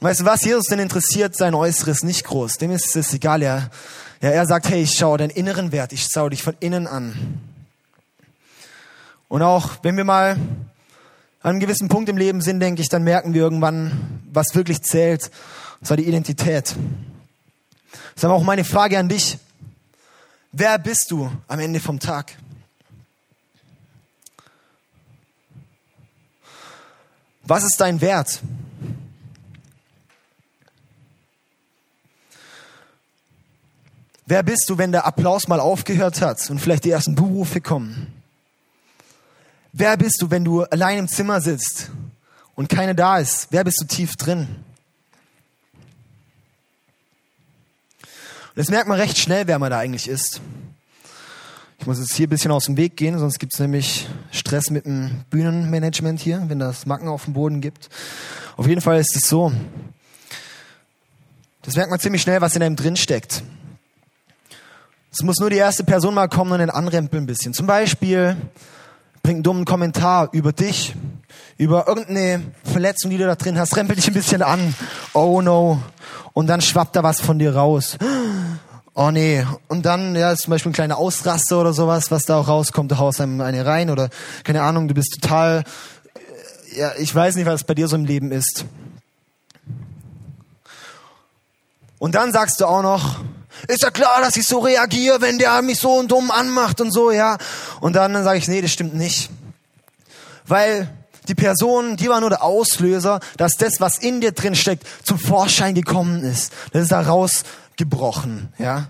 Weißt 0.01 0.21
du 0.21 0.25
was? 0.25 0.45
Jesus 0.45 0.67
denn 0.67 0.81
interessiert 0.81 1.37
sein 1.37 1.55
Äußeres 1.55 2.03
nicht 2.03 2.25
groß. 2.25 2.55
Dem 2.55 2.73
ist 2.73 2.95
es 2.97 3.15
egal. 3.15 3.43
Er 3.43 3.71
ja, 4.21 4.31
er 4.31 4.47
sagt, 4.47 4.69
hey, 4.69 4.83
ich 4.83 4.93
schaue 4.97 5.19
deinen 5.19 5.31
inneren 5.31 5.73
Wert, 5.73 5.93
ich 5.93 6.07
schaue 6.11 6.31
dich 6.31 6.43
von 6.43 6.57
innen 6.61 6.87
an. 6.87 7.41
Und 9.29 9.43
auch 9.43 9.71
wenn 9.83 9.97
wir 9.97 10.05
mal 10.05 10.33
an 10.33 11.51
einem 11.51 11.61
gewissen 11.61 11.89
Punkt 11.89 12.09
im 12.09 12.17
Leben 12.17 12.41
sind, 12.41 12.61
denke 12.61 12.83
ich, 12.83 12.89
dann 12.89 13.03
merken 13.05 13.35
wir 13.35 13.43
irgendwann, 13.43 14.23
was 14.33 14.55
wirklich 14.55 14.83
zählt. 14.83 15.31
Und 15.81 15.87
zwar 15.87 15.97
die 15.97 16.07
Identität. 16.07 16.75
Das 17.91 18.17
ist 18.17 18.25
aber 18.25 18.35
auch 18.35 18.43
meine 18.43 18.65
Frage 18.65 18.99
an 18.99 19.09
dich. 19.09 19.39
Wer 20.53 20.79
bist 20.79 21.11
du 21.11 21.31
am 21.49 21.59
Ende 21.59 21.81
vom 21.81 22.01
Tag? 22.01 22.33
Was 27.43 27.63
ist 27.63 27.81
dein 27.81 28.01
Wert? 28.01 28.41
Wer 34.27 34.43
bist 34.43 34.69
du, 34.69 34.77
wenn 34.77 34.91
der 34.91 35.07
Applaus 35.07 35.47
mal 35.47 35.61
aufgehört 35.61 36.21
hat 36.21 36.51
und 36.51 36.59
vielleicht 36.59 36.85
die 36.85 36.91
ersten 36.91 37.15
Buhrufe 37.15 37.61
kommen? 37.61 38.13
Wer 39.73 39.97
bist 39.97 40.21
du, 40.21 40.31
wenn 40.31 40.45
du 40.45 40.63
allein 40.65 40.99
im 40.99 41.09
Zimmer 41.09 41.41
sitzt 41.41 41.91
und 42.57 42.69
keine 42.69 42.97
da 42.97 43.19
ist? 43.19 43.49
Wer 43.51 43.63
bist 43.63 43.81
du 43.81 43.85
tief 43.85 44.17
drin? 44.17 44.49
das 48.57 48.71
merkt 48.71 48.89
man 48.89 48.99
recht 48.99 49.19
schnell, 49.19 49.47
wer 49.47 49.59
man 49.59 49.71
da 49.71 49.79
eigentlich 49.79 50.09
ist. 50.09 50.41
Ich 51.79 51.87
muss 51.87 51.99
jetzt 51.99 52.15
hier 52.15 52.27
ein 52.27 52.31
bisschen 52.31 52.51
aus 52.51 52.65
dem 52.65 52.79
Weg 52.79 52.97
gehen, 52.97 53.19
sonst 53.19 53.39
gibt 53.39 53.53
es 53.53 53.61
nämlich 53.61 54.09
Stress 54.33 54.71
mit 54.71 54.87
dem 54.87 55.25
Bühnenmanagement 55.29 56.19
hier, 56.21 56.43
wenn 56.49 56.59
das 56.59 56.87
Macken 56.87 57.07
auf 57.07 57.27
dem 57.27 57.35
Boden 57.35 57.61
gibt. 57.61 57.91
Auf 58.57 58.67
jeden 58.67 58.81
Fall 58.81 58.99
ist 58.99 59.15
es 59.15 59.29
so. 59.29 59.53
Das 61.63 61.77
merkt 61.77 61.91
man 61.91 62.01
ziemlich 62.01 62.23
schnell, 62.23 62.41
was 62.41 62.57
in 62.57 62.63
einem 62.63 62.77
drin 62.77 62.97
steckt. 62.97 63.43
Es 65.19 65.23
muss 65.23 65.39
nur 65.39 65.49
die 65.49 65.57
erste 65.57 65.83
Person 65.83 66.13
mal 66.13 66.29
kommen 66.29 66.53
und 66.53 66.59
den 66.59 66.69
anrempeln 66.69 67.25
ein 67.25 67.27
bisschen. 67.27 67.55
Zum 67.55 67.67
Beispiel 67.67 68.37
bringt 69.23 69.37
einen 69.37 69.43
dummen 69.45 69.65
Kommentar 69.65 70.29
über 70.33 70.53
dich, 70.53 70.95
über 71.57 71.89
irgendeine 71.89 72.43
Verletzung, 72.65 73.11
die 73.11 73.17
du 73.17 73.25
da 73.25 73.35
drin 73.35 73.59
hast, 73.59 73.75
rempel 73.79 73.97
dich 73.97 74.09
ein 74.09 74.13
bisschen 74.13 74.43
an. 74.43 74.75
Oh 75.15 75.41
no. 75.41 75.81
Und 76.35 76.49
dann 76.49 76.61
schwappt 76.61 76.97
da 76.97 77.03
was 77.03 77.23
von 77.23 77.39
dir 77.39 77.57
raus. 77.57 77.97
Oh 78.93 79.11
nee. 79.11 79.43
Und 79.69 79.87
dann, 79.87 80.15
ja, 80.17 80.33
ist 80.33 80.43
zum 80.43 80.51
Beispiel 80.51 80.73
ein 80.73 80.75
kleiner 80.75 80.99
Ausraster 80.99 81.63
oder 81.63 81.73
sowas, 81.73 82.11
was 82.11 82.25
da 82.25 82.37
auch 82.37 82.49
rauskommt, 82.49 82.91
du 82.91 82.99
haust 82.99 83.23
einem 83.23 83.41
eine 83.41 83.65
rein 83.65 83.89
oder 83.89 84.11
keine 84.45 84.61
Ahnung, 84.61 84.87
du 84.87 84.93
bist 84.93 85.19
total, 85.23 85.65
ja, 86.77 86.93
ich 86.99 87.15
weiß 87.15 87.37
nicht, 87.37 87.47
was 87.47 87.65
bei 87.65 87.73
dir 87.73 87.89
so 87.89 87.97
im 87.97 88.05
Leben 88.05 88.33
ist. 88.33 88.67
Und 91.99 92.15
dann 92.15 92.33
sagst 92.33 92.61
du 92.61 92.67
auch 92.67 92.83
noch, 92.83 93.21
ist 93.69 93.83
ja 93.83 93.91
klar, 93.91 94.21
dass 94.21 94.37
ich 94.37 94.47
so 94.47 94.61
reagiere, 94.61 95.21
wenn 95.21 95.39
der 95.39 95.61
mich 95.63 95.79
so 95.79 95.95
und 95.95 96.11
dumm 96.11 96.31
anmacht 96.31 96.81
und 96.81 96.93
so, 96.93 97.11
ja. 97.11 97.39
Und 97.81 97.95
dann, 97.95 98.13
dann 98.13 98.25
sage 98.25 98.39
ich, 98.39 98.49
nee, 98.49 98.63
das 98.63 98.73
stimmt 98.73 98.95
nicht. 98.95 99.31
Weil 100.47 100.89
die 101.29 101.35
Person, 101.35 101.97
die 101.97 102.09
war 102.09 102.21
nur 102.21 102.31
der 102.31 102.43
Auslöser, 102.43 103.21
dass 103.37 103.57
das, 103.57 103.81
was 103.81 103.99
in 103.99 104.21
dir 104.21 104.33
drin 104.33 104.55
steckt, 104.55 104.87
zum 105.03 105.19
Vorschein 105.19 105.75
gekommen 105.75 106.23
ist. 106.23 106.53
Das 106.73 106.83
ist 106.83 106.93
da 106.93 107.01
rausgebrochen, 107.01 108.53
ja. 108.59 108.89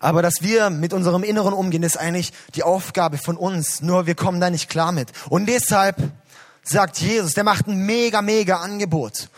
Aber 0.00 0.22
dass 0.22 0.42
wir 0.42 0.70
mit 0.70 0.92
unserem 0.92 1.24
Inneren 1.24 1.52
umgehen, 1.52 1.82
ist 1.82 1.96
eigentlich 1.96 2.32
die 2.54 2.62
Aufgabe 2.62 3.18
von 3.18 3.36
uns. 3.36 3.80
Nur 3.80 4.06
wir 4.06 4.14
kommen 4.14 4.40
da 4.40 4.48
nicht 4.48 4.68
klar 4.68 4.92
mit. 4.92 5.08
Und 5.28 5.46
deshalb 5.46 5.96
sagt 6.62 6.98
Jesus, 6.98 7.34
der 7.34 7.44
macht 7.44 7.66
ein 7.66 7.84
mega, 7.84 8.22
mega 8.22 8.58
Angebot. 8.58 9.28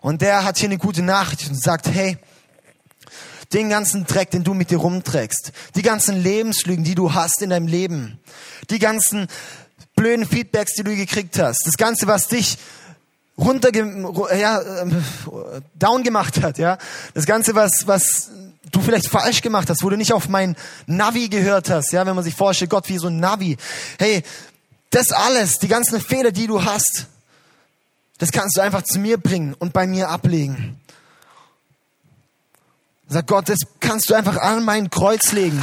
Und 0.00 0.22
der 0.22 0.44
hat 0.44 0.58
hier 0.58 0.68
eine 0.68 0.78
gute 0.78 1.02
Nachricht 1.02 1.48
und 1.48 1.62
sagt, 1.62 1.88
hey, 1.88 2.18
den 3.52 3.70
ganzen 3.70 4.06
Dreck, 4.06 4.30
den 4.30 4.44
du 4.44 4.54
mit 4.54 4.70
dir 4.70 4.78
rumträgst, 4.78 5.52
die 5.74 5.82
ganzen 5.82 6.22
Lebenslügen, 6.22 6.84
die 6.84 6.94
du 6.94 7.14
hast 7.14 7.40
in 7.42 7.50
deinem 7.50 7.66
Leben, 7.66 8.18
die 8.70 8.78
ganzen 8.78 9.26
blöden 9.96 10.26
Feedbacks, 10.26 10.74
die 10.74 10.84
du 10.84 10.94
gekriegt 10.94 11.38
hast, 11.38 11.66
das 11.66 11.76
Ganze, 11.76 12.06
was 12.06 12.28
dich 12.28 12.58
runter, 13.38 13.70
ja, 14.36 14.82
ähm, 14.82 15.04
down 15.78 16.02
gemacht 16.02 16.42
hat, 16.42 16.58
ja, 16.58 16.78
das 17.14 17.24
Ganze, 17.24 17.54
was, 17.54 17.86
was 17.86 18.30
du 18.70 18.80
vielleicht 18.80 19.08
falsch 19.08 19.40
gemacht 19.40 19.70
hast, 19.70 19.82
wo 19.82 19.90
du 19.90 19.96
nicht 19.96 20.12
auf 20.12 20.28
mein 20.28 20.56
Navi 20.86 21.28
gehört 21.28 21.70
hast, 21.70 21.92
ja, 21.92 22.04
wenn 22.04 22.14
man 22.14 22.24
sich 22.24 22.34
vorstellt, 22.34 22.70
Gott 22.70 22.88
wie 22.88 22.98
so 22.98 23.08
ein 23.08 23.20
Navi. 23.20 23.56
Hey, 23.98 24.22
das 24.90 25.10
alles, 25.10 25.58
die 25.58 25.68
ganzen 25.68 26.00
Fehler, 26.00 26.32
die 26.32 26.46
du 26.46 26.64
hast, 26.64 27.06
das 28.18 28.32
kannst 28.32 28.56
du 28.56 28.60
einfach 28.60 28.82
zu 28.82 28.98
mir 28.98 29.18
bringen 29.18 29.54
und 29.54 29.72
bei 29.72 29.86
mir 29.86 30.08
ablegen. 30.08 30.77
Sag 33.10 33.26
Gott, 33.26 33.48
das 33.48 33.60
kannst 33.80 34.10
du 34.10 34.14
einfach 34.14 34.36
an 34.36 34.64
mein 34.64 34.90
Kreuz 34.90 35.32
legen. 35.32 35.60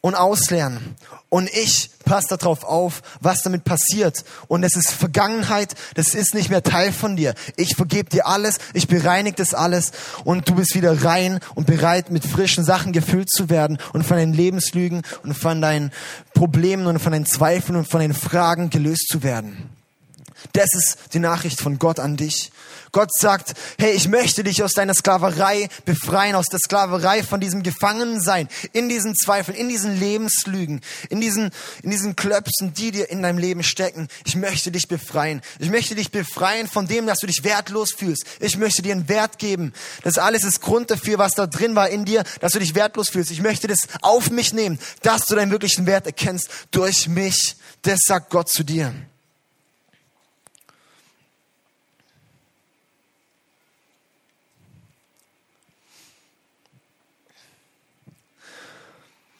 und 0.00 0.14
auslernen. 0.14 0.96
Und 1.28 1.50
ich 1.52 1.90
passe 2.04 2.36
darauf 2.36 2.62
auf, 2.62 3.02
was 3.20 3.42
damit 3.42 3.64
passiert. 3.64 4.24
Und 4.46 4.62
es 4.62 4.76
ist 4.76 4.92
Vergangenheit, 4.92 5.74
das 5.94 6.14
ist 6.14 6.34
nicht 6.34 6.50
mehr 6.50 6.62
Teil 6.62 6.92
von 6.92 7.16
dir. 7.16 7.34
Ich 7.56 7.74
vergebe 7.74 8.08
dir 8.08 8.26
alles, 8.26 8.58
ich 8.74 8.86
bereinige 8.86 9.36
das 9.36 9.54
alles 9.54 9.90
und 10.24 10.48
du 10.48 10.54
bist 10.54 10.74
wieder 10.74 11.04
rein 11.04 11.40
und 11.56 11.66
bereit, 11.66 12.10
mit 12.10 12.24
frischen 12.24 12.64
Sachen 12.64 12.92
gefüllt 12.92 13.28
zu 13.28 13.50
werden 13.50 13.78
und 13.92 14.04
von 14.04 14.16
deinen 14.16 14.34
Lebenslügen 14.34 15.02
und 15.24 15.34
von 15.34 15.60
deinen 15.60 15.90
Problemen 16.32 16.86
und 16.86 17.00
von 17.00 17.12
deinen 17.12 17.26
Zweifeln 17.26 17.76
und 17.76 17.88
von 17.88 18.00
deinen 18.00 18.14
Fragen 18.14 18.70
gelöst 18.70 19.08
zu 19.10 19.22
werden. 19.22 19.68
Das 20.52 20.72
ist 20.74 21.12
die 21.12 21.18
Nachricht 21.18 21.60
von 21.60 21.78
Gott 21.78 21.98
an 21.98 22.16
dich. 22.16 22.52
Gott 22.92 23.12
sagt, 23.12 23.54
hey, 23.78 23.92
ich 23.92 24.08
möchte 24.08 24.44
dich 24.44 24.62
aus 24.62 24.72
deiner 24.72 24.94
Sklaverei 24.94 25.68
befreien, 25.84 26.34
aus 26.34 26.46
der 26.46 26.58
Sklaverei 26.58 27.22
von 27.22 27.40
diesem 27.40 27.62
Gefangensein, 27.62 28.48
in 28.72 28.88
diesen 28.88 29.14
Zweifeln, 29.14 29.56
in 29.56 29.68
diesen 29.68 29.98
Lebenslügen, 29.98 30.80
in 31.10 31.20
diesen, 31.20 31.50
in 31.82 31.90
diesen 31.90 32.16
Klöpsen, 32.16 32.74
die 32.74 32.90
dir 32.90 33.10
in 33.10 33.22
deinem 33.22 33.38
Leben 33.38 33.62
stecken. 33.62 34.08
Ich 34.24 34.36
möchte 34.36 34.70
dich 34.70 34.88
befreien. 34.88 35.42
Ich 35.58 35.70
möchte 35.70 35.94
dich 35.94 36.10
befreien 36.10 36.68
von 36.68 36.86
dem, 36.86 37.06
dass 37.06 37.20
du 37.20 37.26
dich 37.26 37.44
wertlos 37.44 37.92
fühlst. 37.92 38.24
Ich 38.40 38.56
möchte 38.56 38.82
dir 38.82 38.92
einen 38.92 39.08
Wert 39.08 39.38
geben. 39.38 39.72
Das 40.02 40.18
alles 40.18 40.44
ist 40.44 40.60
Grund 40.60 40.90
dafür, 40.90 41.18
was 41.18 41.32
da 41.32 41.46
drin 41.46 41.74
war 41.74 41.88
in 41.88 42.04
dir, 42.04 42.24
dass 42.40 42.52
du 42.52 42.58
dich 42.58 42.74
wertlos 42.74 43.10
fühlst. 43.10 43.30
Ich 43.30 43.42
möchte 43.42 43.66
das 43.66 43.80
auf 44.02 44.30
mich 44.30 44.52
nehmen, 44.52 44.78
dass 45.02 45.26
du 45.26 45.34
deinen 45.34 45.50
wirklichen 45.50 45.86
Wert 45.86 46.06
erkennst 46.06 46.48
durch 46.70 47.08
mich. 47.08 47.56
Das 47.82 48.00
sagt 48.04 48.30
Gott 48.30 48.48
zu 48.48 48.64
dir. 48.64 48.92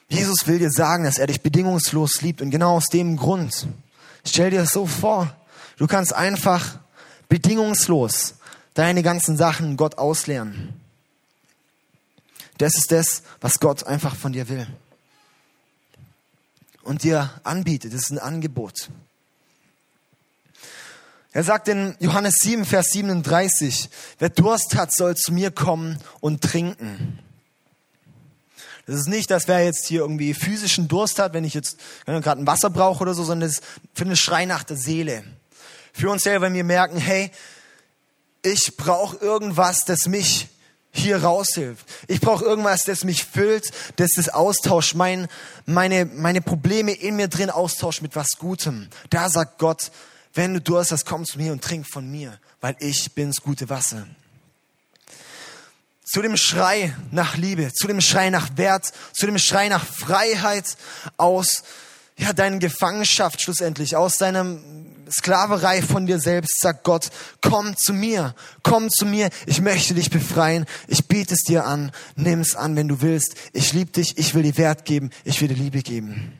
Jesus 0.09 0.47
will 0.47 0.59
dir 0.59 0.71
sagen, 0.71 1.05
dass 1.05 1.19
er 1.19 1.27
dich 1.27 1.43
bedingungslos 1.43 2.23
liebt 2.23 2.41
und 2.41 2.51
genau 2.51 2.77
aus 2.77 2.87
dem 2.87 3.17
Grund. 3.17 3.69
Stell 4.25 4.51
dir 4.51 4.61
das 4.61 4.73
so 4.73 4.87
vor. 4.87 5.35
Du 5.77 5.87
kannst 5.87 6.15
einfach 6.15 6.79
bedingungslos 7.29 8.35
deine 8.75 9.03
ganzen 9.03 9.37
Sachen 9.37 9.77
Gott 9.77 9.99
ausleeren. 9.99 10.75
Das 12.57 12.77
ist 12.77 12.91
das, 12.91 13.23
was 13.41 13.61
Gott 13.61 13.87
einfach 13.87 14.17
von 14.17 14.33
dir 14.33 14.49
will. 14.49 14.67
Und 16.83 17.03
dir 17.03 17.31
anbietet. 17.45 17.93
Das 17.93 18.03
ist 18.03 18.11
ein 18.11 18.19
Angebot. 18.19 18.91
Er 21.33 21.45
sagt 21.45 21.69
in 21.69 21.95
Johannes 22.01 22.37
7, 22.41 22.65
Vers 22.65 22.91
37, 22.93 23.91
wer 24.19 24.31
Durst 24.31 24.75
hat, 24.75 24.95
soll 24.95 25.15
zu 25.15 25.33
mir 25.33 25.51
kommen 25.51 25.99
und 26.21 26.43
trinken. 26.43 27.19
Das 28.89 28.97
ist 29.01 29.09
nicht, 29.09 29.31
dass 29.31 29.49
wer 29.49 29.63
jetzt 29.63 29.87
hier 29.87 30.01
irgendwie 30.01 30.33
physischen 30.33 30.89
Durst 30.89 31.19
hat, 31.19 31.35
wenn 31.35 31.45
ich 31.45 31.53
jetzt 31.53 31.79
gerade 32.07 32.41
ein 32.41 32.47
Wasser 32.47 32.71
brauche 32.71 33.03
oder 33.03 33.13
so, 33.13 33.23
sondern 33.23 33.53
für 33.93 34.05
eine 34.07 34.17
Schrei 34.17 34.47
nach 34.47 34.65
der 34.65 34.79
Seele. 34.79 35.25
Für 35.93 36.09
uns 36.09 36.23
selber, 36.23 36.47
wenn 36.47 36.55
wir 36.55 36.65
merken, 36.65 36.97
hey, 36.97 37.31
ich 38.43 38.79
brauche 38.79 39.19
irgendwas, 39.19 39.85
das 39.85 40.07
mich 40.07 40.49
hier 40.91 41.23
raushilft. 41.23 41.85
Ich 42.07 42.23
brauche 42.23 42.43
irgendwas, 42.43 42.85
das 42.85 43.05
mich 43.05 43.27
füllt, 43.27 43.73
das 43.97 44.13
das 44.17 44.31
austauscht, 44.31 44.95
mein, 44.95 45.29
meine, 45.67 46.07
meine 46.07 46.41
Probleme 46.41 46.93
in 46.93 47.17
mir 47.17 47.29
drin 47.29 47.51
austauscht 47.51 48.01
mit 48.01 48.17
was 48.17 48.39
Gutem. 48.39 48.89
Da 49.11 49.29
sagt 49.29 49.59
Gott, 49.59 49.91
wenn 50.33 50.55
du 50.55 50.63
Durst 50.63 50.93
hast, 50.93 51.05
komm 51.05 51.27
zu 51.27 51.37
mir 51.37 51.53
und 51.53 51.63
trink 51.63 51.87
von 51.87 52.11
mir, 52.11 52.39
weil 52.63 52.75
ich 52.79 53.13
bin's 53.13 53.43
gute 53.43 53.69
Wasser 53.69 54.07
zu 56.09 56.23
dem 56.23 56.37
Schrei 56.37 56.95
nach 57.11 57.37
Liebe, 57.37 57.73
zu 57.73 57.87
dem 57.87 58.01
Schrei 58.01 58.31
nach 58.31 58.57
Wert, 58.57 58.93
zu 59.13 59.27
dem 59.27 59.39
Schrei 59.39 59.69
nach 59.69 59.85
Freiheit 59.85 60.77
aus 61.19 61.63
ja, 62.17 62.33
deiner 62.33 62.59
Gefangenschaft 62.59 63.41
schlussendlich, 63.43 63.95
aus 63.95 64.17
deiner 64.17 64.59
Sklaverei 65.11 65.83
von 65.83 66.07
dir 66.07 66.19
selbst, 66.19 66.61
sagt 66.61 66.85
Gott, 66.85 67.11
komm 67.43 67.77
zu 67.77 67.93
mir, 67.93 68.35
komm 68.63 68.89
zu 68.91 69.05
mir, 69.05 69.29
ich 69.47 69.61
möchte 69.61 69.95
dich 69.95 70.11
befreien, 70.11 70.67
ich 70.87 71.07
biete 71.07 71.35
es 71.35 71.43
dir 71.43 71.67
an, 71.67 71.93
nimm 72.17 72.41
es 72.41 72.57
an, 72.57 72.75
wenn 72.75 72.89
du 72.89 73.01
willst, 73.03 73.35
ich 73.53 73.73
liebe 73.73 73.93
dich, 73.93 74.17
ich 74.17 74.35
will 74.35 74.43
dir 74.43 74.57
Wert 74.57 74.85
geben, 74.85 75.11
ich 75.25 75.41
will 75.41 75.49
dir 75.49 75.55
Liebe 75.55 75.83
geben. 75.83 76.33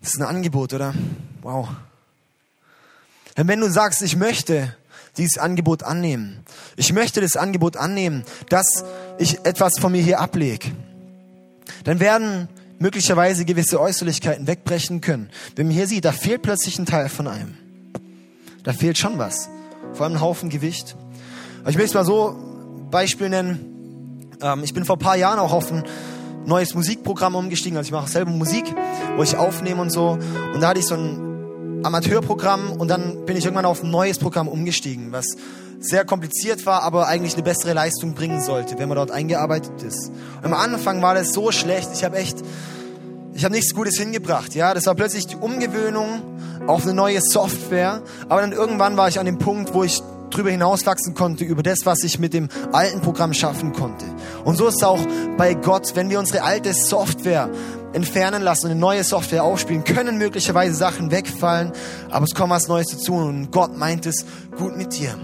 Das 0.00 0.14
ist 0.14 0.20
ein 0.20 0.26
Angebot, 0.26 0.72
oder? 0.72 0.94
Wow. 1.42 1.68
Denn 3.36 3.48
wenn 3.48 3.60
du 3.60 3.70
sagst, 3.70 4.02
ich 4.02 4.16
möchte, 4.16 4.76
dieses 5.16 5.38
Angebot 5.38 5.82
annehmen. 5.82 6.40
Ich 6.76 6.92
möchte 6.92 7.20
das 7.20 7.36
Angebot 7.36 7.76
annehmen, 7.76 8.24
dass 8.48 8.84
ich 9.18 9.44
etwas 9.44 9.78
von 9.78 9.92
mir 9.92 10.02
hier 10.02 10.20
ablege. 10.20 10.72
Dann 11.84 12.00
werden 12.00 12.48
möglicherweise 12.78 13.44
gewisse 13.44 13.80
Äußerlichkeiten 13.80 14.46
wegbrechen 14.46 15.00
können. 15.00 15.30
Wenn 15.56 15.66
man 15.66 15.76
hier 15.76 15.86
sieht, 15.86 16.04
da 16.04 16.12
fehlt 16.12 16.42
plötzlich 16.42 16.78
ein 16.78 16.86
Teil 16.86 17.08
von 17.08 17.28
einem. 17.28 17.54
Da 18.62 18.72
fehlt 18.72 18.98
schon 18.98 19.18
was. 19.18 19.48
Vor 19.92 20.04
allem 20.04 20.16
ein 20.16 20.20
Haufen 20.20 20.50
Gewicht. 20.50 20.96
Aber 21.60 21.70
ich 21.70 21.76
möchte 21.76 21.96
mal 21.96 22.04
so 22.04 22.36
Beispiel 22.90 23.28
nennen. 23.28 24.30
Ähm, 24.42 24.64
ich 24.64 24.74
bin 24.74 24.84
vor 24.84 24.96
ein 24.96 25.00
paar 25.00 25.16
Jahren 25.16 25.38
auch 25.38 25.52
auf 25.52 25.70
ein 25.70 25.84
neues 26.46 26.74
Musikprogramm 26.74 27.34
umgestiegen. 27.34 27.76
Also 27.76 27.88
ich 27.88 27.92
mache 27.92 28.10
selber 28.10 28.30
Musik, 28.30 28.64
wo 29.16 29.22
ich 29.22 29.36
aufnehme 29.36 29.80
und 29.80 29.90
so. 29.90 30.18
Und 30.52 30.60
da 30.60 30.68
hatte 30.68 30.80
ich 30.80 30.86
so 30.86 30.94
ein 30.94 31.33
Amateurprogramm 31.84 32.72
und 32.72 32.88
dann 32.88 33.26
bin 33.26 33.36
ich 33.36 33.44
irgendwann 33.44 33.66
auf 33.66 33.82
ein 33.82 33.90
neues 33.90 34.18
Programm 34.18 34.48
umgestiegen, 34.48 35.12
was 35.12 35.26
sehr 35.80 36.04
kompliziert 36.04 36.64
war, 36.66 36.82
aber 36.82 37.08
eigentlich 37.08 37.34
eine 37.34 37.42
bessere 37.42 37.74
Leistung 37.74 38.14
bringen 38.14 38.40
sollte, 38.40 38.78
wenn 38.78 38.88
man 38.88 38.96
dort 38.96 39.10
eingearbeitet 39.10 39.82
ist. 39.82 40.10
Und 40.38 40.44
am 40.46 40.54
Anfang 40.54 41.02
war 41.02 41.14
das 41.14 41.32
so 41.32 41.52
schlecht, 41.52 41.90
ich 41.92 42.04
habe 42.04 42.16
echt, 42.16 42.38
ich 43.34 43.44
habe 43.44 43.54
nichts 43.54 43.74
Gutes 43.74 43.98
hingebracht. 43.98 44.54
Ja, 44.54 44.74
das 44.74 44.86
war 44.86 44.94
plötzlich 44.94 45.26
die 45.26 45.36
Umgewöhnung 45.36 46.22
auf 46.66 46.84
eine 46.84 46.94
neue 46.94 47.20
Software, 47.20 48.02
aber 48.28 48.40
dann 48.40 48.52
irgendwann 48.52 48.96
war 48.96 49.08
ich 49.08 49.18
an 49.18 49.26
dem 49.26 49.38
Punkt, 49.38 49.74
wo 49.74 49.84
ich 49.84 50.02
drüber 50.30 50.50
hinauswachsen 50.50 51.14
konnte 51.14 51.44
über 51.44 51.62
das, 51.62 51.80
was 51.84 52.02
ich 52.02 52.18
mit 52.18 52.34
dem 52.34 52.48
alten 52.72 53.00
Programm 53.00 53.34
schaffen 53.34 53.72
konnte. 53.72 54.04
Und 54.44 54.56
so 54.56 54.66
ist 54.66 54.76
es 54.76 54.82
auch 54.82 55.00
bei 55.36 55.54
Gott, 55.54 55.94
wenn 55.94 56.10
wir 56.10 56.18
unsere 56.18 56.42
alte 56.42 56.74
Software 56.74 57.50
entfernen 57.94 58.42
lassen 58.42 58.66
und 58.66 58.72
eine 58.72 58.80
neue 58.80 59.04
Software 59.04 59.44
aufspielen, 59.44 59.84
können 59.84 60.18
möglicherweise 60.18 60.74
Sachen 60.74 61.10
wegfallen, 61.10 61.72
aber 62.10 62.24
es 62.24 62.34
kommt 62.34 62.50
was 62.50 62.68
Neues 62.68 62.88
dazu 62.88 63.14
und 63.14 63.50
Gott 63.50 63.76
meint 63.76 64.06
es 64.06 64.26
gut 64.56 64.76
mit 64.76 64.98
dir. 64.98 65.16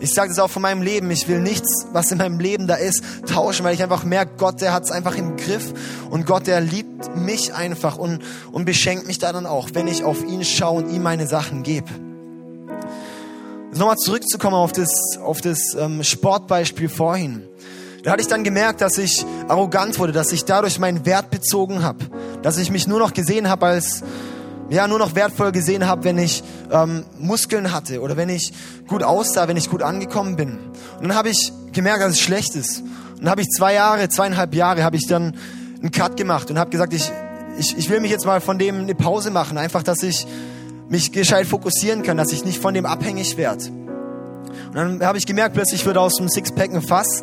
Ich 0.00 0.12
sage 0.12 0.28
das 0.28 0.38
auch 0.38 0.50
von 0.50 0.62
meinem 0.62 0.82
Leben. 0.82 1.10
Ich 1.10 1.28
will 1.28 1.40
nichts, 1.40 1.86
was 1.92 2.10
in 2.10 2.18
meinem 2.18 2.38
Leben 2.38 2.66
da 2.66 2.74
ist, 2.74 3.02
tauschen, 3.26 3.64
weil 3.64 3.74
ich 3.74 3.82
einfach 3.82 4.04
merke, 4.04 4.32
Gott, 4.36 4.60
der 4.60 4.72
hat 4.72 4.84
es 4.84 4.90
einfach 4.90 5.16
im 5.16 5.36
Griff 5.36 5.72
und 6.10 6.26
Gott, 6.26 6.46
der 6.46 6.60
liebt 6.60 7.16
mich 7.16 7.54
einfach 7.54 7.96
und, 7.96 8.20
und 8.52 8.64
beschenkt 8.64 9.06
mich 9.06 9.18
da 9.18 9.32
dann 9.32 9.46
auch, 9.46 9.70
wenn 9.72 9.86
ich 9.86 10.04
auf 10.04 10.24
ihn 10.24 10.44
schaue 10.44 10.82
und 10.82 10.92
ihm 10.92 11.02
meine 11.02 11.26
Sachen 11.26 11.62
gebe. 11.62 11.88
Nochmal 13.72 13.96
zurückzukommen 13.96 14.56
auf 14.56 14.72
das, 14.72 15.18
auf 15.24 15.40
das 15.40 15.74
ähm, 15.74 16.04
Sportbeispiel 16.04 16.88
vorhin. 16.88 17.42
Da 18.04 18.12
hatte 18.12 18.20
ich 18.20 18.28
dann 18.28 18.44
gemerkt, 18.44 18.82
dass 18.82 18.98
ich 18.98 19.24
arrogant 19.48 19.98
wurde, 19.98 20.12
dass 20.12 20.30
ich 20.30 20.44
dadurch 20.44 20.78
meinen 20.78 21.06
Wert 21.06 21.30
bezogen 21.30 21.82
habe, 21.82 22.04
dass 22.42 22.58
ich 22.58 22.70
mich 22.70 22.86
nur 22.86 22.98
noch 22.98 23.14
gesehen 23.14 23.48
habe 23.48 23.64
als 23.64 24.02
ja 24.68 24.86
nur 24.86 24.98
noch 24.98 25.14
wertvoll 25.14 25.52
gesehen 25.52 25.86
habe, 25.86 26.04
wenn 26.04 26.18
ich 26.18 26.42
ähm, 26.70 27.04
Muskeln 27.18 27.72
hatte 27.72 28.00
oder 28.02 28.16
wenn 28.16 28.28
ich 28.28 28.52
gut 28.86 29.02
aussah, 29.02 29.48
wenn 29.48 29.56
ich 29.56 29.70
gut 29.70 29.82
angekommen 29.82 30.36
bin. 30.36 30.58
Und 30.98 31.08
dann 31.08 31.14
habe 31.14 31.30
ich 31.30 31.52
gemerkt, 31.72 32.02
dass 32.02 32.12
es 32.12 32.20
schlecht 32.20 32.54
ist. 32.54 32.80
Und 32.80 33.22
dann 33.22 33.30
habe 33.30 33.40
ich 33.40 33.48
zwei 33.48 33.72
Jahre, 33.72 34.08
zweieinhalb 34.08 34.54
Jahre, 34.54 34.84
habe 34.84 34.96
ich 34.96 35.06
dann 35.06 35.34
einen 35.80 35.90
Cut 35.90 36.16
gemacht 36.18 36.50
und 36.50 36.58
habe 36.58 36.70
gesagt, 36.70 36.92
ich, 36.92 37.10
ich, 37.58 37.76
ich 37.78 37.88
will 37.88 38.00
mich 38.00 38.10
jetzt 38.10 38.26
mal 38.26 38.40
von 38.40 38.58
dem 38.58 38.80
eine 38.80 38.94
Pause 38.94 39.30
machen, 39.30 39.56
einfach, 39.56 39.82
dass 39.82 40.02
ich 40.02 40.26
mich 40.88 41.12
gescheit 41.12 41.46
fokussieren 41.46 42.02
kann, 42.02 42.18
dass 42.18 42.32
ich 42.32 42.44
nicht 42.44 42.60
von 42.60 42.74
dem 42.74 42.84
abhängig 42.84 43.38
werde. 43.38 43.64
Und 43.68 44.74
dann 44.74 45.06
habe 45.06 45.18
ich 45.18 45.26
gemerkt, 45.26 45.54
plötzlich 45.54 45.86
wird 45.86 45.96
aus 45.96 46.16
dem 46.16 46.28
Sixpack 46.28 46.74
ein 46.74 46.82
Fass 46.82 47.22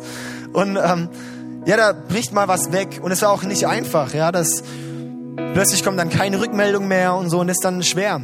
und 0.52 0.76
ähm, 0.76 1.08
ja, 1.66 1.76
da 1.76 1.92
bricht 1.92 2.32
mal 2.32 2.48
was 2.48 2.72
weg 2.72 3.00
und 3.02 3.12
es 3.12 3.22
war 3.22 3.30
auch 3.30 3.42
nicht 3.42 3.66
einfach, 3.66 4.14
ja, 4.14 4.32
das 4.32 4.62
plötzlich 5.54 5.84
kommt 5.84 5.98
dann 5.98 6.10
keine 6.10 6.40
Rückmeldung 6.40 6.88
mehr 6.88 7.14
und 7.14 7.30
so 7.30 7.40
und 7.40 7.48
ist 7.48 7.64
dann 7.64 7.82
schwer. 7.82 8.20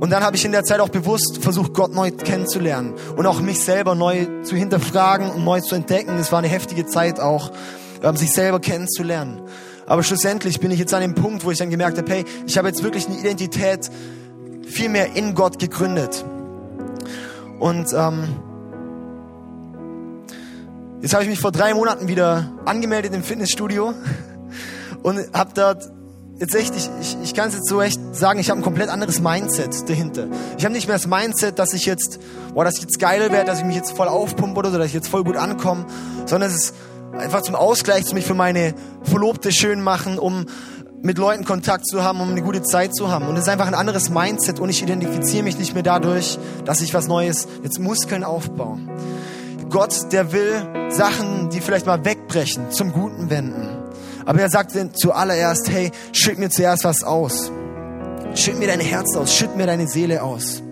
Und 0.00 0.10
dann 0.10 0.22
habe 0.22 0.36
ich 0.36 0.44
in 0.44 0.52
der 0.52 0.62
Zeit 0.64 0.80
auch 0.80 0.90
bewusst 0.90 1.38
versucht, 1.40 1.74
Gott 1.74 1.92
neu 1.92 2.10
kennenzulernen 2.12 2.94
und 3.16 3.26
auch 3.26 3.40
mich 3.40 3.60
selber 3.60 3.94
neu 3.94 4.26
zu 4.44 4.54
hinterfragen 4.54 5.30
und 5.30 5.44
neu 5.44 5.60
zu 5.60 5.74
entdecken. 5.74 6.16
Es 6.18 6.30
war 6.30 6.38
eine 6.38 6.48
heftige 6.48 6.86
Zeit 6.86 7.18
auch, 7.18 7.50
ähm, 8.02 8.16
sich 8.16 8.32
selber 8.32 8.60
kennenzulernen. 8.60 9.40
Aber 9.86 10.02
schlussendlich 10.02 10.60
bin 10.60 10.70
ich 10.70 10.78
jetzt 10.78 10.94
an 10.94 11.00
dem 11.00 11.14
Punkt, 11.14 11.44
wo 11.44 11.50
ich 11.50 11.58
dann 11.58 11.70
gemerkt 11.70 11.98
habe, 11.98 12.10
hey, 12.12 12.24
ich 12.46 12.58
habe 12.58 12.68
jetzt 12.68 12.84
wirklich 12.84 13.06
eine 13.06 13.18
Identität 13.18 13.90
viel 14.66 14.88
mehr 14.88 15.16
in 15.16 15.34
Gott 15.34 15.58
gegründet. 15.58 16.24
Und 17.58 17.92
ähm, 17.92 18.28
Jetzt 21.00 21.14
habe 21.14 21.22
ich 21.22 21.30
mich 21.30 21.38
vor 21.38 21.52
drei 21.52 21.74
Monaten 21.74 22.08
wieder 22.08 22.50
angemeldet 22.64 23.14
im 23.14 23.22
Fitnessstudio 23.22 23.94
und 25.04 25.20
habe 25.32 25.50
dort 25.54 25.88
jetzt 26.40 26.56
echt, 26.56 26.74
ich, 26.74 26.90
ich, 27.00 27.16
ich 27.22 27.34
kann 27.34 27.48
es 27.48 27.54
jetzt 27.54 27.68
so 27.68 27.80
echt 27.80 28.00
sagen, 28.16 28.40
ich 28.40 28.50
habe 28.50 28.58
ein 28.60 28.64
komplett 28.64 28.88
anderes 28.88 29.20
Mindset 29.20 29.88
dahinter. 29.88 30.26
Ich 30.56 30.64
habe 30.64 30.74
nicht 30.74 30.88
mehr 30.88 30.96
das 30.96 31.06
Mindset, 31.06 31.60
dass 31.60 31.72
ich 31.72 31.86
jetzt, 31.86 32.18
boah, 32.52 32.64
dass 32.64 32.78
ich 32.78 32.82
jetzt 32.82 32.98
geil 32.98 33.20
werde, 33.30 33.44
dass 33.44 33.60
ich 33.60 33.64
mich 33.64 33.76
jetzt 33.76 33.92
voll 33.92 34.08
aufpumpe 34.08 34.58
oder 34.58 34.72
so, 34.72 34.78
dass 34.78 34.88
ich 34.88 34.92
jetzt 34.92 35.06
voll 35.06 35.22
gut 35.22 35.36
ankomme, 35.36 35.86
sondern 36.26 36.50
es 36.50 36.56
ist 36.56 36.74
einfach 37.16 37.42
zum 37.42 37.54
Ausgleich, 37.54 38.12
mich 38.12 38.26
für 38.26 38.34
meine 38.34 38.74
Verlobte 39.04 39.52
schön 39.52 39.80
machen, 39.80 40.18
um 40.18 40.46
mit 41.00 41.16
Leuten 41.16 41.44
Kontakt 41.44 41.86
zu 41.86 42.02
haben, 42.02 42.20
um 42.20 42.30
eine 42.30 42.42
gute 42.42 42.62
Zeit 42.64 42.92
zu 42.92 43.08
haben. 43.08 43.28
Und 43.28 43.36
es 43.36 43.42
ist 43.42 43.48
einfach 43.48 43.68
ein 43.68 43.74
anderes 43.74 44.10
Mindset 44.10 44.58
und 44.58 44.68
ich 44.68 44.82
identifiziere 44.82 45.44
mich 45.44 45.58
nicht 45.58 45.74
mehr 45.74 45.84
dadurch, 45.84 46.40
dass 46.64 46.80
ich 46.80 46.92
was 46.92 47.06
Neues, 47.06 47.46
jetzt 47.62 47.78
Muskeln 47.78 48.24
aufbaue. 48.24 48.80
Gott, 49.70 50.12
der 50.12 50.32
will 50.32 50.90
Sachen, 50.90 51.50
die 51.50 51.60
vielleicht 51.60 51.86
mal 51.86 52.04
wegbrechen, 52.04 52.70
zum 52.70 52.92
Guten 52.92 53.28
wenden. 53.28 53.68
Aber 54.24 54.40
er 54.40 54.50
sagt 54.50 54.72
zuallererst, 54.98 55.70
hey, 55.70 55.90
schütt 56.12 56.38
mir 56.38 56.50
zuerst 56.50 56.84
was 56.84 57.02
aus. 57.02 57.50
Schütt 58.34 58.58
mir 58.58 58.68
dein 58.68 58.80
Herz 58.80 59.16
aus, 59.16 59.34
schütt 59.34 59.56
mir 59.56 59.66
deine 59.66 59.88
Seele 59.88 60.22
aus. 60.22 60.62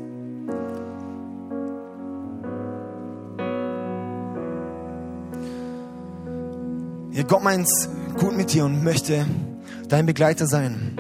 Ja, 7.13 7.23
Gott 7.23 7.43
meint's 7.43 7.89
gut 8.19 8.37
mit 8.37 8.53
dir 8.53 8.67
und 8.67 8.85
möchte 8.85 9.25
dein 9.89 10.05
Begleiter 10.07 10.47
sein. 10.47 10.99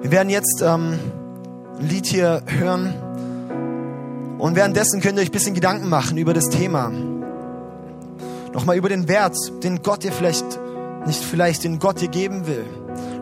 Wir 0.00 0.10
werden 0.10 0.30
jetzt 0.30 0.62
ähm, 0.64 0.98
ein 1.78 1.88
Lied 1.88 2.06
hier 2.06 2.42
hören 2.46 2.94
und 4.38 4.56
währenddessen 4.56 5.00
könnt 5.00 5.18
ihr 5.18 5.22
euch 5.22 5.28
ein 5.28 5.32
bisschen 5.32 5.54
Gedanken 5.54 5.88
machen 5.88 6.16
über 6.16 6.34
das 6.34 6.48
Thema. 6.48 6.90
Nochmal 8.52 8.76
über 8.76 8.88
den 8.88 9.08
Wert, 9.08 9.36
den 9.62 9.82
Gott 9.82 10.04
dir 10.04 10.12
vielleicht, 10.12 10.44
nicht 11.06 11.22
vielleicht, 11.22 11.64
den 11.64 11.78
Gott 11.78 12.00
dir 12.00 12.08
geben 12.08 12.46
will. 12.46 12.64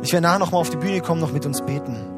Ich 0.02 0.12
werde 0.12 0.22
nachher 0.26 0.38
nochmal 0.38 0.60
auf 0.60 0.70
die 0.70 0.76
Bühne 0.76 1.00
kommen, 1.00 1.20
noch 1.20 1.32
mit 1.32 1.46
uns 1.46 1.62
beten. 1.62 2.15